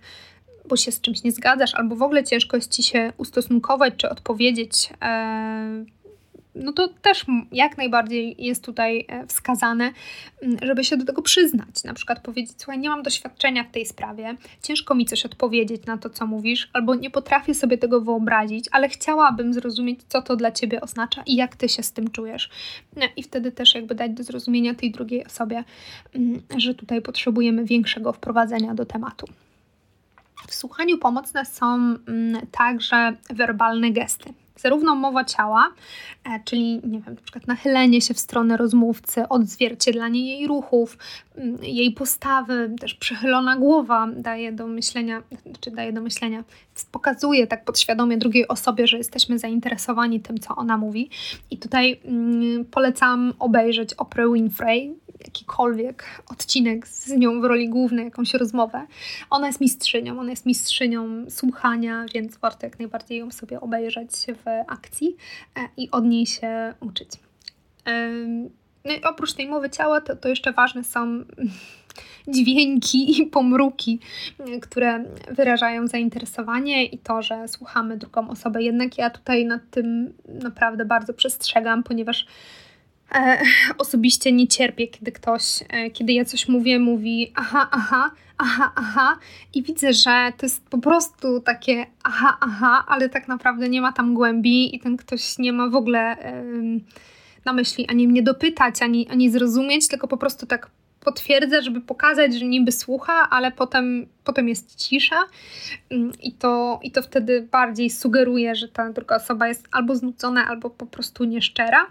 bo 0.69 0.77
się 0.77 0.91
z 0.91 1.01
czymś 1.01 1.23
nie 1.23 1.31
zgadzasz, 1.31 1.75
albo 1.75 1.95
w 1.95 2.01
ogóle 2.01 2.23
ciężko 2.23 2.57
jest 2.57 2.71
ci 2.71 2.83
się 2.83 3.13
ustosunkować 3.17 3.93
czy 3.97 4.09
odpowiedzieć 4.09 4.89
no 6.55 6.73
to 6.73 6.87
też 6.87 7.25
jak 7.51 7.77
najbardziej 7.77 8.35
jest 8.37 8.63
tutaj 8.63 9.05
e, 9.07 9.27
wskazane, 9.27 9.91
żeby 10.61 10.83
się 10.83 10.97
do 10.97 11.05
tego 11.05 11.21
przyznać. 11.21 11.83
Na 11.83 11.93
przykład 11.93 12.19
powiedzieć, 12.19 12.55
słuchaj, 12.57 12.79
nie 12.79 12.89
mam 12.89 13.03
doświadczenia 13.03 13.63
w 13.63 13.71
tej 13.71 13.85
sprawie, 13.85 14.37
ciężko 14.63 14.95
mi 14.95 15.05
coś 15.05 15.25
odpowiedzieć 15.25 15.85
na 15.85 15.97
to, 15.97 16.09
co 16.09 16.27
mówisz, 16.27 16.69
albo 16.73 16.95
nie 16.95 17.09
potrafię 17.09 17.53
sobie 17.53 17.77
tego 17.77 18.01
wyobrazić, 18.01 18.65
ale 18.71 18.89
chciałabym 18.89 19.53
zrozumieć, 19.53 19.99
co 20.07 20.21
to 20.21 20.35
dla 20.35 20.51
ciebie 20.51 20.81
oznacza 20.81 21.23
i 21.25 21.35
jak 21.35 21.55
ty 21.55 21.69
się 21.69 21.83
z 21.83 21.91
tym 21.91 22.11
czujesz. 22.11 22.49
I 23.15 23.23
wtedy 23.23 23.51
też 23.51 23.75
jakby 23.75 23.95
dać 23.95 24.11
do 24.11 24.23
zrozumienia 24.23 24.75
tej 24.75 24.91
drugiej 24.91 25.25
osobie, 25.25 25.63
że 26.57 26.75
tutaj 26.75 27.01
potrzebujemy 27.01 27.65
większego 27.65 28.13
wprowadzenia 28.13 28.73
do 28.73 28.85
tematu. 28.85 29.25
W 30.47 30.55
słuchaniu 30.55 30.97
pomocne 30.97 31.45
są 31.45 31.95
także 32.51 33.13
werbalne 33.29 33.91
gesty 33.91 34.33
zarówno 34.63 34.95
mowa 34.95 35.23
ciała, 35.23 35.69
e, 36.23 36.39
czyli 36.45 36.73
nie 36.73 36.99
wiem, 37.01 37.15
na 37.15 37.21
przykład 37.21 37.47
nachylenie 37.47 38.01
się 38.01 38.13
w 38.13 38.19
stronę 38.19 38.57
rozmówcy, 38.57 39.27
odzwierciedlanie 39.27 40.37
jej 40.37 40.47
ruchów, 40.47 40.97
jej 41.61 41.91
postawy, 41.91 42.75
też 42.79 42.93
przychylona 42.93 43.57
głowa 43.57 44.07
daje 44.15 44.51
do 44.51 44.67
myślenia, 44.67 45.23
czy 45.59 45.71
daje 45.71 45.93
do 45.93 46.01
myślenia, 46.01 46.43
pokazuje 46.91 47.47
tak 47.47 47.65
podświadomie 47.65 48.17
drugiej 48.17 48.47
osobie, 48.47 48.87
że 48.87 48.97
jesteśmy 48.97 49.39
zainteresowani 49.39 50.19
tym, 50.19 50.39
co 50.39 50.55
ona 50.55 50.77
mówi. 50.77 51.09
I 51.51 51.57
tutaj 51.57 51.99
mm, 52.05 52.65
polecam 52.65 53.33
obejrzeć 53.39 53.93
Oprah 53.93 54.33
Winfrey, 54.33 54.95
jakikolwiek 55.25 56.03
odcinek 56.31 56.87
z 56.87 57.09
nią 57.09 57.41
w 57.41 57.43
roli 57.43 57.69
głównej, 57.69 58.05
jakąś 58.05 58.33
rozmowę. 58.33 58.87
Ona 59.29 59.47
jest 59.47 59.61
mistrzynią, 59.61 60.19
ona 60.19 60.29
jest 60.29 60.45
mistrzynią 60.45 61.25
słuchania, 61.29 62.05
więc 62.13 62.37
warto 62.37 62.65
jak 62.65 62.79
najbardziej 62.79 63.19
ją 63.19 63.31
sobie 63.31 63.61
obejrzeć 63.61 64.11
w 64.11 64.71
akcji 64.71 65.15
e, 65.55 65.69
i 65.77 65.91
od 65.91 66.05
niej 66.05 66.25
się 66.25 66.73
uczyć. 66.79 67.09
No 68.85 68.93
i 68.93 69.03
oprócz 69.03 69.33
tej 69.33 69.47
mowy 69.47 69.69
ciała, 69.69 70.01
to, 70.01 70.15
to 70.15 70.29
jeszcze 70.29 70.53
ważne 70.53 70.83
są 70.83 71.23
dźwięki 72.27 73.21
i 73.21 73.25
pomruki, 73.25 73.99
które 74.61 75.03
wyrażają 75.31 75.87
zainteresowanie 75.87 76.85
i 76.85 76.97
to, 76.97 77.21
że 77.21 77.47
słuchamy 77.47 77.97
drugą 77.97 78.29
osobę. 78.29 78.63
Jednak 78.63 78.97
ja 78.97 79.09
tutaj 79.09 79.45
nad 79.45 79.61
tym 79.71 80.13
naprawdę 80.27 80.85
bardzo 80.85 81.13
przestrzegam, 81.13 81.83
ponieważ 81.83 82.25
e, 83.15 83.41
osobiście 83.77 84.31
nie 84.31 84.47
cierpię, 84.47 84.87
kiedy 84.87 85.11
ktoś, 85.11 85.43
e, 85.69 85.89
kiedy 85.89 86.13
ja 86.13 86.25
coś 86.25 86.47
mówię, 86.47 86.79
mówi 86.79 87.31
aha, 87.35 87.67
aha, 87.71 88.11
aha, 88.37 88.71
aha 88.75 89.17
i 89.53 89.63
widzę, 89.63 89.93
że 89.93 90.31
to 90.37 90.45
jest 90.45 90.69
po 90.69 90.77
prostu 90.77 91.39
takie 91.41 91.85
aha, 92.03 92.37
aha, 92.41 92.83
ale 92.87 93.09
tak 93.09 93.27
naprawdę 93.27 93.69
nie 93.69 93.81
ma 93.81 93.91
tam 93.91 94.13
głębi 94.13 94.75
i 94.75 94.79
ten 94.79 94.97
ktoś 94.97 95.37
nie 95.37 95.53
ma 95.53 95.69
w 95.69 95.75
ogóle 95.75 96.17
na 97.45 97.53
myśli 97.53 97.87
ani 97.89 98.07
mnie 98.07 98.23
dopytać, 98.23 98.81
ani, 98.81 99.09
ani 99.09 99.31
zrozumieć, 99.31 99.87
tylko 99.87 100.07
po 100.07 100.17
prostu 100.17 100.45
tak 100.45 100.69
potwierdza, 101.03 101.61
żeby 101.61 101.81
pokazać, 101.81 102.33
że 102.39 102.45
niby 102.45 102.71
słucha, 102.71 103.29
ale 103.29 103.51
potem, 103.51 104.07
potem 104.23 104.49
jest 104.49 104.75
cisza 104.75 105.23
mm, 105.89 106.11
i 106.21 106.31
to, 106.31 106.79
i 106.83 106.91
to 106.91 107.01
wtedy 107.01 107.47
bardziej 107.51 107.89
sugeruje, 107.89 108.55
że 108.55 108.67
ta 108.67 108.89
druga 108.89 109.15
osoba 109.15 109.47
jest 109.47 109.67
albo 109.71 109.95
znudzona, 109.95 110.47
albo 110.47 110.69
po 110.69 110.85
prostu 110.85 111.23
nieszczera. 111.23 111.85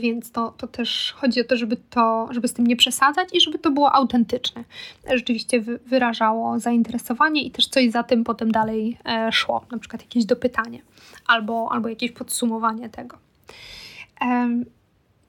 Więc 0.00 0.30
to, 0.30 0.54
to 0.56 0.66
też 0.66 1.14
chodzi 1.16 1.40
o 1.40 1.44
to, 1.44 1.56
żeby, 1.56 1.76
to, 1.76 2.28
żeby 2.30 2.48
z 2.48 2.52
tym 2.52 2.66
nie 2.66 2.76
przesadzać 2.76 3.28
i 3.32 3.40
żeby 3.40 3.58
to 3.58 3.70
było 3.70 3.92
autentyczne. 3.92 4.64
Rzeczywiście 5.14 5.60
wyrażało 5.60 6.58
zainteresowanie 6.58 7.42
i 7.42 7.50
też 7.50 7.66
coś 7.66 7.90
za 7.90 8.02
tym 8.02 8.24
potem 8.24 8.52
dalej 8.52 8.98
e, 9.04 9.32
szło, 9.32 9.64
na 9.72 9.78
przykład 9.78 10.02
jakieś 10.02 10.24
dopytanie 10.24 10.82
albo, 11.26 11.68
albo 11.72 11.88
jakieś 11.88 12.12
podsumowanie 12.12 12.88
tego. 12.88 13.18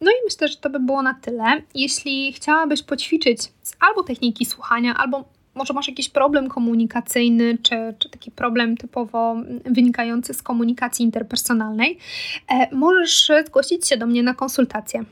No 0.02 0.12
i 0.12 0.16
myślę, 0.26 0.48
że 0.48 0.58
to 0.58 0.70
by 0.70 0.80
było 0.80 1.02
na 1.02 1.14
tyle. 1.14 1.62
Jeśli 1.76 2.34
chciałabyś 2.34 2.84
poćwiczyć 2.84 3.40
albo 3.80 4.04
techniki 4.04 4.46
słuchania, 4.46 4.96
albo 4.98 5.26
może 5.56 5.74
masz 5.74 5.88
jakiś 5.88 6.10
problem 6.10 6.50
komunikacyjny, 6.50 7.58
czy, 7.62 7.76
czy 8.00 8.10
taki 8.10 8.32
problem 8.32 8.78
typowo 8.78 9.36
wynikający 9.66 10.34
z 10.34 10.44
komunikacji 10.44 11.06
interpersonalnej, 11.06 11.98
e, 12.50 12.76
możesz 12.76 13.32
zgłosić 13.48 13.88
się 13.88 13.98
do 13.98 14.08
mnie 14.08 14.24
na 14.24 14.34
konsultację. 14.34 15.04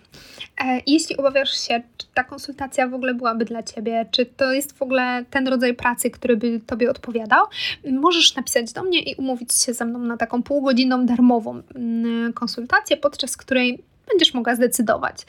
E, 0.65 0.81
jeśli 0.87 1.17
obawiasz 1.17 1.67
się, 1.67 1.81
czy 1.97 2.07
ta 2.13 2.23
konsultacja 2.23 2.87
w 2.87 2.93
ogóle 2.93 3.13
byłaby 3.13 3.45
dla 3.45 3.63
Ciebie, 3.63 4.05
czy 4.11 4.25
to 4.25 4.53
jest 4.53 4.77
w 4.77 4.81
ogóle 4.81 5.25
ten 5.29 5.47
rodzaj 5.47 5.73
pracy, 5.73 6.09
który 6.09 6.37
by 6.37 6.59
Tobie 6.65 6.91
odpowiadał, 6.91 7.45
możesz 7.91 8.35
napisać 8.35 8.73
do 8.73 8.83
mnie 8.83 8.99
i 8.99 9.15
umówić 9.15 9.53
się 9.53 9.73
ze 9.73 9.85
mną 9.85 9.99
na 9.99 10.17
taką 10.17 10.43
półgodzinną 10.43 11.05
darmową 11.05 11.61
mm, 11.75 12.33
konsultację, 12.33 12.97
podczas 12.97 13.37
której 13.37 13.83
będziesz 14.09 14.33
mogła 14.33 14.55
zdecydować, 14.55 15.25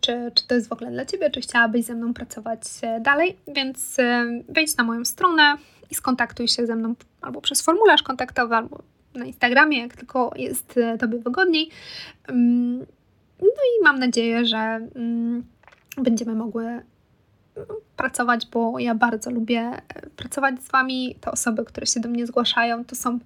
czy, 0.00 0.32
czy 0.34 0.46
to 0.46 0.54
jest 0.54 0.68
w 0.68 0.72
ogóle 0.72 0.90
dla 0.90 1.04
Ciebie, 1.04 1.30
czy 1.30 1.40
chciałabyś 1.40 1.84
ze 1.84 1.94
mną 1.94 2.14
pracować 2.14 2.60
e, 2.82 3.00
dalej. 3.00 3.36
Więc 3.48 3.98
e, 3.98 4.26
wejdź 4.48 4.76
na 4.76 4.84
moją 4.84 5.04
stronę 5.04 5.56
i 5.90 5.94
skontaktuj 5.94 6.48
się 6.48 6.66
ze 6.66 6.76
mną 6.76 6.94
albo 7.20 7.40
przez 7.40 7.62
formularz 7.62 8.02
kontaktowy, 8.02 8.54
albo 8.54 8.82
na 9.14 9.24
Instagramie, 9.24 9.80
jak 9.80 9.96
tylko 9.96 10.30
jest 10.36 10.76
e, 10.76 10.98
Tobie 10.98 11.18
wygodniej. 11.18 11.70
Mm, 12.28 12.78
no 13.42 13.48
i 13.48 13.84
mam 13.84 13.98
nadzieję, 13.98 14.44
że 14.44 14.58
mm, 14.94 15.44
będziemy 15.96 16.34
mogły 16.34 16.64
mm, 16.64 16.84
pracować, 17.96 18.46
bo 18.46 18.78
ja 18.78 18.94
bardzo 18.94 19.30
lubię 19.30 19.70
pracować 20.16 20.62
z 20.62 20.70
Wami. 20.70 21.16
Te 21.20 21.30
osoby, 21.30 21.64
które 21.64 21.86
się 21.86 22.00
do 22.00 22.08
mnie 22.08 22.26
zgłaszają, 22.26 22.84
to 22.84 22.96
są 22.96 23.18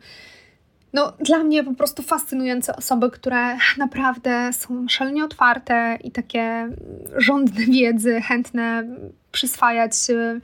no, 0.92 1.12
dla 1.20 1.38
mnie 1.38 1.64
po 1.64 1.74
prostu 1.74 2.03
fascynujące 2.03 2.77
osoby, 2.77 3.11
które 3.11 3.57
naprawdę 3.79 4.53
są 4.53 4.88
szalenie 4.88 5.24
otwarte 5.24 5.98
i 6.05 6.11
takie 6.11 6.68
żądne 7.16 7.64
wiedzy, 7.66 8.20
chętne 8.20 8.85
przyswajać 9.33 9.92
y, 10.11 10.40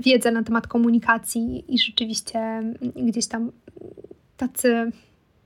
wiedzę 0.00 0.30
na 0.30 0.42
temat 0.42 0.66
komunikacji 0.66 1.74
i 1.74 1.78
rzeczywiście 1.78 2.62
gdzieś 2.96 3.26
tam 3.26 3.52
tacy 4.36 4.92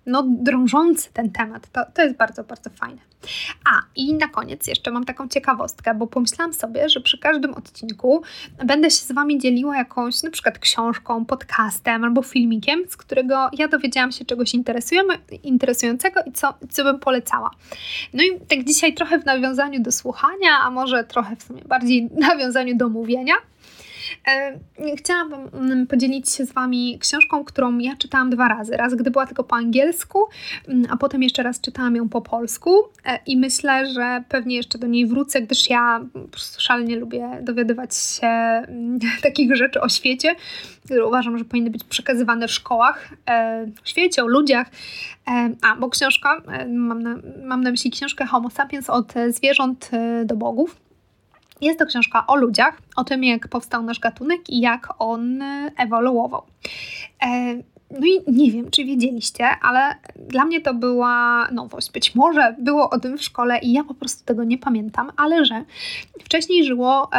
no, 0.07 0.25
drążący 0.29 1.09
ten 1.13 1.31
temat. 1.31 1.71
To, 1.73 1.81
to 1.95 2.03
jest 2.03 2.17
bardzo, 2.17 2.45
bardzo 2.45 2.71
fajne. 2.71 2.99
A 3.71 3.83
i 3.97 4.15
na 4.15 4.29
koniec 4.29 4.67
jeszcze 4.67 4.91
mam 4.91 5.05
taką 5.05 5.29
ciekawostkę, 5.29 5.95
bo 5.95 6.07
pomyślałam 6.07 6.53
sobie, 6.53 6.89
że 6.89 7.01
przy 7.01 7.19
każdym 7.19 7.55
odcinku 7.55 8.23
będę 8.65 8.91
się 8.91 8.97
z 8.97 9.13
Wami 9.13 9.39
dzieliła 9.39 9.77
jakąś 9.77 10.23
na 10.23 10.31
przykład 10.31 10.59
książką, 10.59 11.25
podcastem 11.25 12.05
albo 12.05 12.23
filmikiem, 12.23 12.81
z 12.89 12.97
którego 12.97 13.49
ja 13.53 13.69
dowiedziałam 13.69 14.13
się 14.13 14.25
czegoś 14.25 14.53
interesującego 15.43 16.21
i 16.27 16.33
co, 16.33 16.55
co 16.71 16.85
bym 16.85 16.99
polecała. 16.99 17.51
No 18.13 18.23
i 18.23 18.41
tak 18.49 18.65
dzisiaj 18.65 18.95
trochę 18.95 19.19
w 19.19 19.27
nawiązaniu 19.27 19.83
do 19.83 19.93
słuchania, 19.93 20.59
a 20.63 20.71
może 20.71 21.05
trochę 21.05 21.37
w 21.37 21.43
sumie 21.43 21.63
bardziej 21.63 22.09
w 22.09 22.19
nawiązaniu 22.19 22.77
do 22.77 22.89
mówienia. 22.89 23.35
E, 24.29 24.59
chciałabym 24.97 25.41
mm, 25.53 25.87
podzielić 25.87 26.33
się 26.33 26.47
z 26.47 26.53
Wami 26.53 26.99
książką, 26.99 27.45
którą 27.45 27.79
ja 27.79 27.97
czytałam 27.97 28.31
dwa 28.31 28.49
razy. 28.49 28.77
Raz, 28.77 28.95
gdy 28.95 29.11
była 29.11 29.27
tylko 29.27 29.45
po 29.45 29.57
angielsku, 29.57 30.19
mm, 30.69 30.87
a 30.91 30.97
potem 30.97 31.23
jeszcze 31.23 31.43
raz 31.43 31.61
czytałam 31.61 31.97
ją 31.97 32.09
po 32.09 32.23
polsku 32.23 32.71
e, 33.05 33.19
i 33.27 33.37
myślę, 33.37 33.87
że 33.87 34.25
pewnie 34.29 34.57
jeszcze 34.57 34.79
do 34.79 34.87
niej 34.87 35.07
wrócę, 35.07 35.43
gdyż 35.43 35.71
ja 35.71 36.01
prostu 36.31 36.61
szalenie 36.61 36.97
lubię 36.97 37.39
dowiadywać 37.43 37.97
się 37.97 38.27
mm, 38.27 38.99
takich 39.23 39.57
rzeczy 39.57 39.81
o 39.81 39.89
świecie, 39.89 40.35
które 40.85 41.07
uważam, 41.07 41.39
że 41.39 41.45
powinny 41.45 41.71
być 41.71 41.85
przekazywane 41.85 42.49
w 42.49 42.53
szkołach, 42.53 43.09
e, 43.27 43.67
w 43.83 43.89
świecie, 43.89 44.25
o 44.25 44.27
ludziach. 44.27 44.67
A, 45.63 45.77
bo 45.77 45.91
książka, 45.91 46.43
mam 46.69 47.03
na, 47.03 47.17
mam 47.45 47.63
na 47.63 47.71
myśli 47.71 47.91
książkę 47.91 48.27
Homo 48.27 48.51
sapiens 48.51 48.91
od 48.91 49.15
zwierząt 49.31 49.91
do 50.25 50.37
bogów. 50.37 50.86
Jest 51.61 51.79
to 51.79 51.87
książka 51.87 52.27
o 52.27 52.37
ludziach, 52.37 52.79
o 52.97 53.05
tym, 53.05 53.25
jak 53.25 53.49
powstał 53.49 53.83
nasz 53.83 54.01
gatunek 54.01 54.51
i 54.51 54.61
jak 54.61 54.89
on 54.99 55.43
ewoluował. 55.77 56.43
E, 57.23 57.57
no 57.91 58.07
i 58.07 58.33
nie 58.33 58.51
wiem, 58.51 58.71
czy 58.71 58.85
wiedzieliście, 58.85 59.49
ale 59.63 59.95
dla 60.29 60.45
mnie 60.45 60.61
to 60.61 60.75
była 60.75 61.49
nowość. 61.53 61.93
Być 61.93 62.15
może 62.15 62.55
było 62.59 62.91
o 62.91 63.01
tym 63.01 63.19
w 63.19 63.23
szkole 63.23 63.59
i 63.59 63.73
ja 63.73 63.85
po 63.85 63.95
prostu 63.95 64.25
tego 64.25 64.45
nie 64.45 64.59
pamiętam, 64.59 65.13
ale 65.17 65.45
że 65.45 65.65
wcześniej 66.25 66.65
żyło 66.65 67.11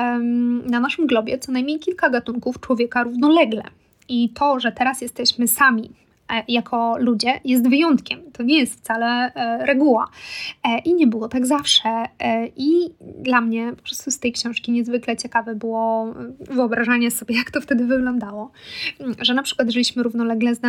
na 0.65 0.79
naszym 0.79 1.07
globie 1.07 1.37
co 1.37 1.51
najmniej 1.51 1.79
kilka 1.79 2.09
gatunków 2.09 2.59
człowieka 2.59 3.03
równolegle. 3.03 3.63
I 4.09 4.29
to, 4.29 4.59
że 4.59 4.71
teraz 4.71 5.01
jesteśmy 5.01 5.47
sami 5.47 5.89
jako 6.47 6.95
ludzie 6.99 7.39
jest 7.45 7.69
wyjątkiem. 7.69 8.19
To 8.33 8.43
nie 8.43 8.59
jest 8.59 8.73
wcale 8.73 9.33
e, 9.33 9.65
reguła. 9.65 10.07
E, 10.63 10.79
I 10.79 10.93
nie 10.93 11.07
było 11.07 11.27
tak 11.27 11.45
zawsze. 11.45 11.89
I 12.55 12.89
dla 13.19 13.41
mnie 13.41 13.73
po 13.75 13.83
prostu 13.83 14.11
z 14.11 14.19
tej 14.19 14.31
książki 14.31 14.71
niezwykle 14.71 15.17
ciekawe 15.17 15.55
było 15.55 16.13
wyobrażanie 16.39 17.11
sobie, 17.11 17.35
jak 17.35 17.51
to 17.51 17.61
wtedy 17.61 17.85
wyglądało. 17.85 18.51
Że 19.21 19.33
na 19.33 19.43
przykład 19.43 19.69
żyliśmy 19.69 20.03
równolegle 20.03 20.55
z 20.55 20.59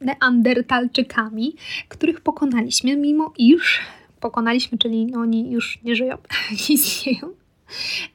neandertalczykami, 0.00 1.56
których 1.88 2.20
pokonaliśmy, 2.20 2.96
mimo 2.96 3.32
iż 3.38 3.80
pokonaliśmy, 4.20 4.78
czyli 4.78 5.06
no, 5.06 5.20
oni 5.20 5.50
już 5.50 5.78
nie 5.84 5.96
żyją, 5.96 6.18
nie 6.50 6.74
istnieją. 6.74 7.42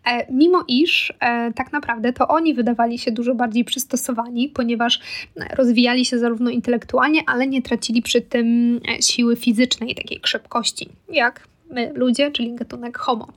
E, 0.05 0.33
mimo 0.33 0.63
iż 0.67 1.13
e, 1.19 1.53
tak 1.53 1.73
naprawdę 1.73 2.13
to 2.13 2.27
oni 2.27 2.53
wydawali 2.53 2.99
się 2.99 3.11
dużo 3.11 3.35
bardziej 3.35 3.65
przystosowani, 3.65 4.49
ponieważ 4.49 4.99
rozwijali 5.55 6.05
się 6.05 6.19
zarówno 6.19 6.49
intelektualnie, 6.49 7.21
ale 7.27 7.47
nie 7.47 7.61
tracili 7.61 8.01
przy 8.01 8.21
tym 8.21 8.79
e, 8.97 9.01
siły 9.01 9.35
fizycznej, 9.35 9.95
takiej 9.95 10.19
szybkości, 10.23 10.89
jak 11.09 11.47
my 11.71 11.91
ludzie, 11.95 12.31
czyli 12.31 12.55
gatunek 12.55 12.97
Homo. 12.97 13.27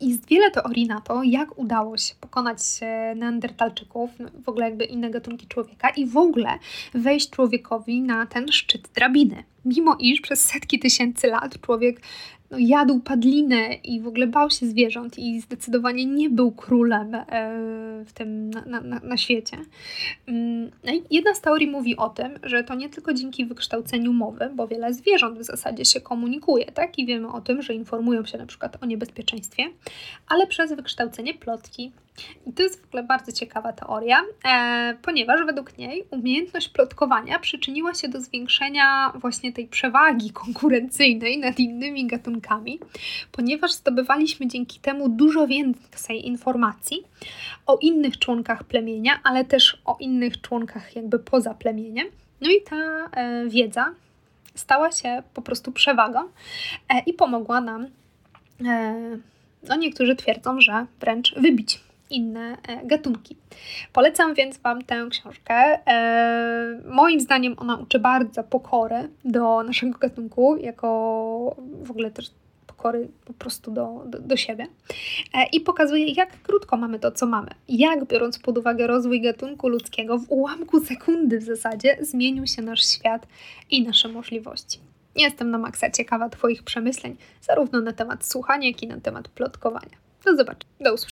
I 0.00 0.08
jest 0.08 0.28
wiele 0.28 0.50
teorii 0.50 0.86
na 0.86 1.00
to, 1.00 1.22
jak 1.22 1.58
udało 1.58 1.98
się 1.98 2.14
pokonać 2.20 2.58
neandertalczyków, 3.16 4.10
no, 4.18 4.28
w 4.44 4.48
ogóle 4.48 4.64
jakby 4.64 4.84
inne 4.84 5.10
gatunki 5.10 5.46
człowieka 5.46 5.90
i 5.90 6.06
w 6.06 6.16
ogóle 6.16 6.48
wejść 6.94 7.30
człowiekowi 7.30 8.02
na 8.02 8.26
ten 8.26 8.52
szczyt 8.52 8.88
drabiny. 8.94 9.44
Mimo 9.64 9.96
iż 10.00 10.20
przez 10.20 10.44
setki 10.44 10.78
tysięcy 10.78 11.26
lat 11.26 11.60
człowiek 11.60 12.00
no, 12.52 12.58
jadł 12.60 13.00
padlinę 13.00 13.74
i 13.74 14.00
w 14.00 14.06
ogóle 14.06 14.26
bał 14.26 14.50
się 14.50 14.66
zwierząt 14.66 15.18
i 15.18 15.40
zdecydowanie 15.40 16.06
nie 16.06 16.30
był 16.30 16.52
królem 16.52 17.14
e, 17.14 17.24
w 18.06 18.12
tym 18.12 18.50
na, 18.50 18.80
na, 18.80 19.00
na 19.00 19.16
świecie. 19.16 19.56
Mm, 20.26 20.70
no 20.84 20.92
jedna 21.10 21.34
z 21.34 21.40
teorii 21.40 21.70
mówi 21.70 21.96
o 21.96 22.08
tym, 22.08 22.38
że 22.42 22.64
to 22.64 22.74
nie 22.74 22.88
tylko 22.88 23.14
dzięki 23.14 23.46
wykształceniu 23.46 24.12
mowy, 24.12 24.50
bo 24.54 24.68
wiele 24.68 24.94
zwierząt 24.94 25.38
w 25.38 25.44
zasadzie 25.44 25.84
się 25.84 26.00
komunikuje, 26.00 26.64
tak? 26.64 26.98
I 26.98 27.06
wiemy 27.06 27.32
o 27.32 27.40
tym, 27.40 27.62
że 27.62 27.74
informują 27.74 28.24
się 28.24 28.38
na 28.38 28.46
przykład 28.46 28.82
o 28.82 28.86
niebezpieczeństwie, 28.86 29.64
ale 30.28 30.46
przez 30.46 30.72
wykształcenie 30.72 31.34
plotki, 31.34 31.92
i 32.46 32.52
to 32.52 32.62
jest 32.62 32.82
w 32.82 32.84
ogóle 32.84 33.02
bardzo 33.02 33.32
ciekawa 33.32 33.72
teoria, 33.72 34.22
e, 34.44 34.94
ponieważ 35.02 35.46
według 35.46 35.78
niej 35.78 36.04
umiejętność 36.10 36.68
plotkowania 36.68 37.38
przyczyniła 37.38 37.94
się 37.94 38.08
do 38.08 38.20
zwiększenia 38.20 39.12
właśnie 39.14 39.52
tej 39.52 39.66
przewagi 39.66 40.30
konkurencyjnej 40.30 41.38
nad 41.38 41.58
innymi 41.58 42.06
gatunkami, 42.06 42.78
ponieważ 43.32 43.72
zdobywaliśmy 43.72 44.46
dzięki 44.46 44.80
temu 44.80 45.08
dużo 45.08 45.46
więcej 45.46 46.26
informacji 46.26 47.02
o 47.66 47.76
innych 47.76 48.18
członkach 48.18 48.64
plemienia, 48.64 49.20
ale 49.24 49.44
też 49.44 49.82
o 49.84 49.96
innych 50.00 50.40
członkach 50.40 50.96
jakby 50.96 51.18
poza 51.18 51.54
plemieniem. 51.54 52.06
No 52.40 52.50
i 52.50 52.62
ta 52.62 52.76
e, 52.76 53.48
wiedza 53.48 53.94
stała 54.54 54.92
się 54.92 55.22
po 55.34 55.42
prostu 55.42 55.72
przewagą 55.72 56.20
e, 56.20 57.02
i 57.06 57.12
pomogła 57.12 57.60
nam, 57.60 57.86
e, 58.66 58.94
no 59.68 59.76
niektórzy 59.76 60.16
twierdzą, 60.16 60.60
że 60.60 60.86
wręcz 61.00 61.34
wybić 61.34 61.80
inne 62.12 62.56
e, 62.68 62.86
gatunki. 62.86 63.36
Polecam 63.92 64.34
więc 64.34 64.58
Wam 64.58 64.84
tę 64.84 65.06
książkę. 65.10 65.54
E, 65.86 66.80
moim 66.84 67.20
zdaniem 67.20 67.54
ona 67.58 67.76
uczy 67.76 67.98
bardzo 67.98 68.44
pokory 68.44 69.08
do 69.24 69.62
naszego 69.62 69.98
gatunku, 69.98 70.56
jako 70.56 71.56
w 71.82 71.90
ogóle 71.90 72.10
też 72.10 72.30
pokory 72.66 73.08
po 73.24 73.32
prostu 73.32 73.70
do, 73.70 74.02
do, 74.06 74.18
do 74.18 74.36
siebie 74.36 74.66
e, 75.34 75.46
i 75.52 75.60
pokazuje, 75.60 76.06
jak 76.06 76.42
krótko 76.42 76.76
mamy 76.76 76.98
to, 76.98 77.12
co 77.12 77.26
mamy. 77.26 77.50
Jak, 77.68 78.04
biorąc 78.04 78.38
pod 78.38 78.58
uwagę 78.58 78.86
rozwój 78.86 79.20
gatunku 79.20 79.68
ludzkiego, 79.68 80.18
w 80.18 80.30
ułamku 80.30 80.84
sekundy 80.84 81.38
w 81.38 81.42
zasadzie 81.42 81.96
zmienił 82.00 82.46
się 82.46 82.62
nasz 82.62 82.86
świat 82.86 83.26
i 83.70 83.82
nasze 83.82 84.08
możliwości. 84.08 84.78
Jestem 85.16 85.50
na 85.50 85.58
maksa 85.58 85.90
ciekawa 85.90 86.28
Twoich 86.28 86.62
przemyśleń, 86.62 87.16
zarówno 87.40 87.80
na 87.80 87.92
temat 87.92 88.26
słuchania, 88.26 88.68
jak 88.68 88.82
i 88.82 88.86
na 88.86 89.00
temat 89.00 89.28
plotkowania. 89.28 89.96
Do 90.24 90.36
zobaczenia. 90.36 90.72
Do 90.80 90.94
usłyszenia. 90.94 91.11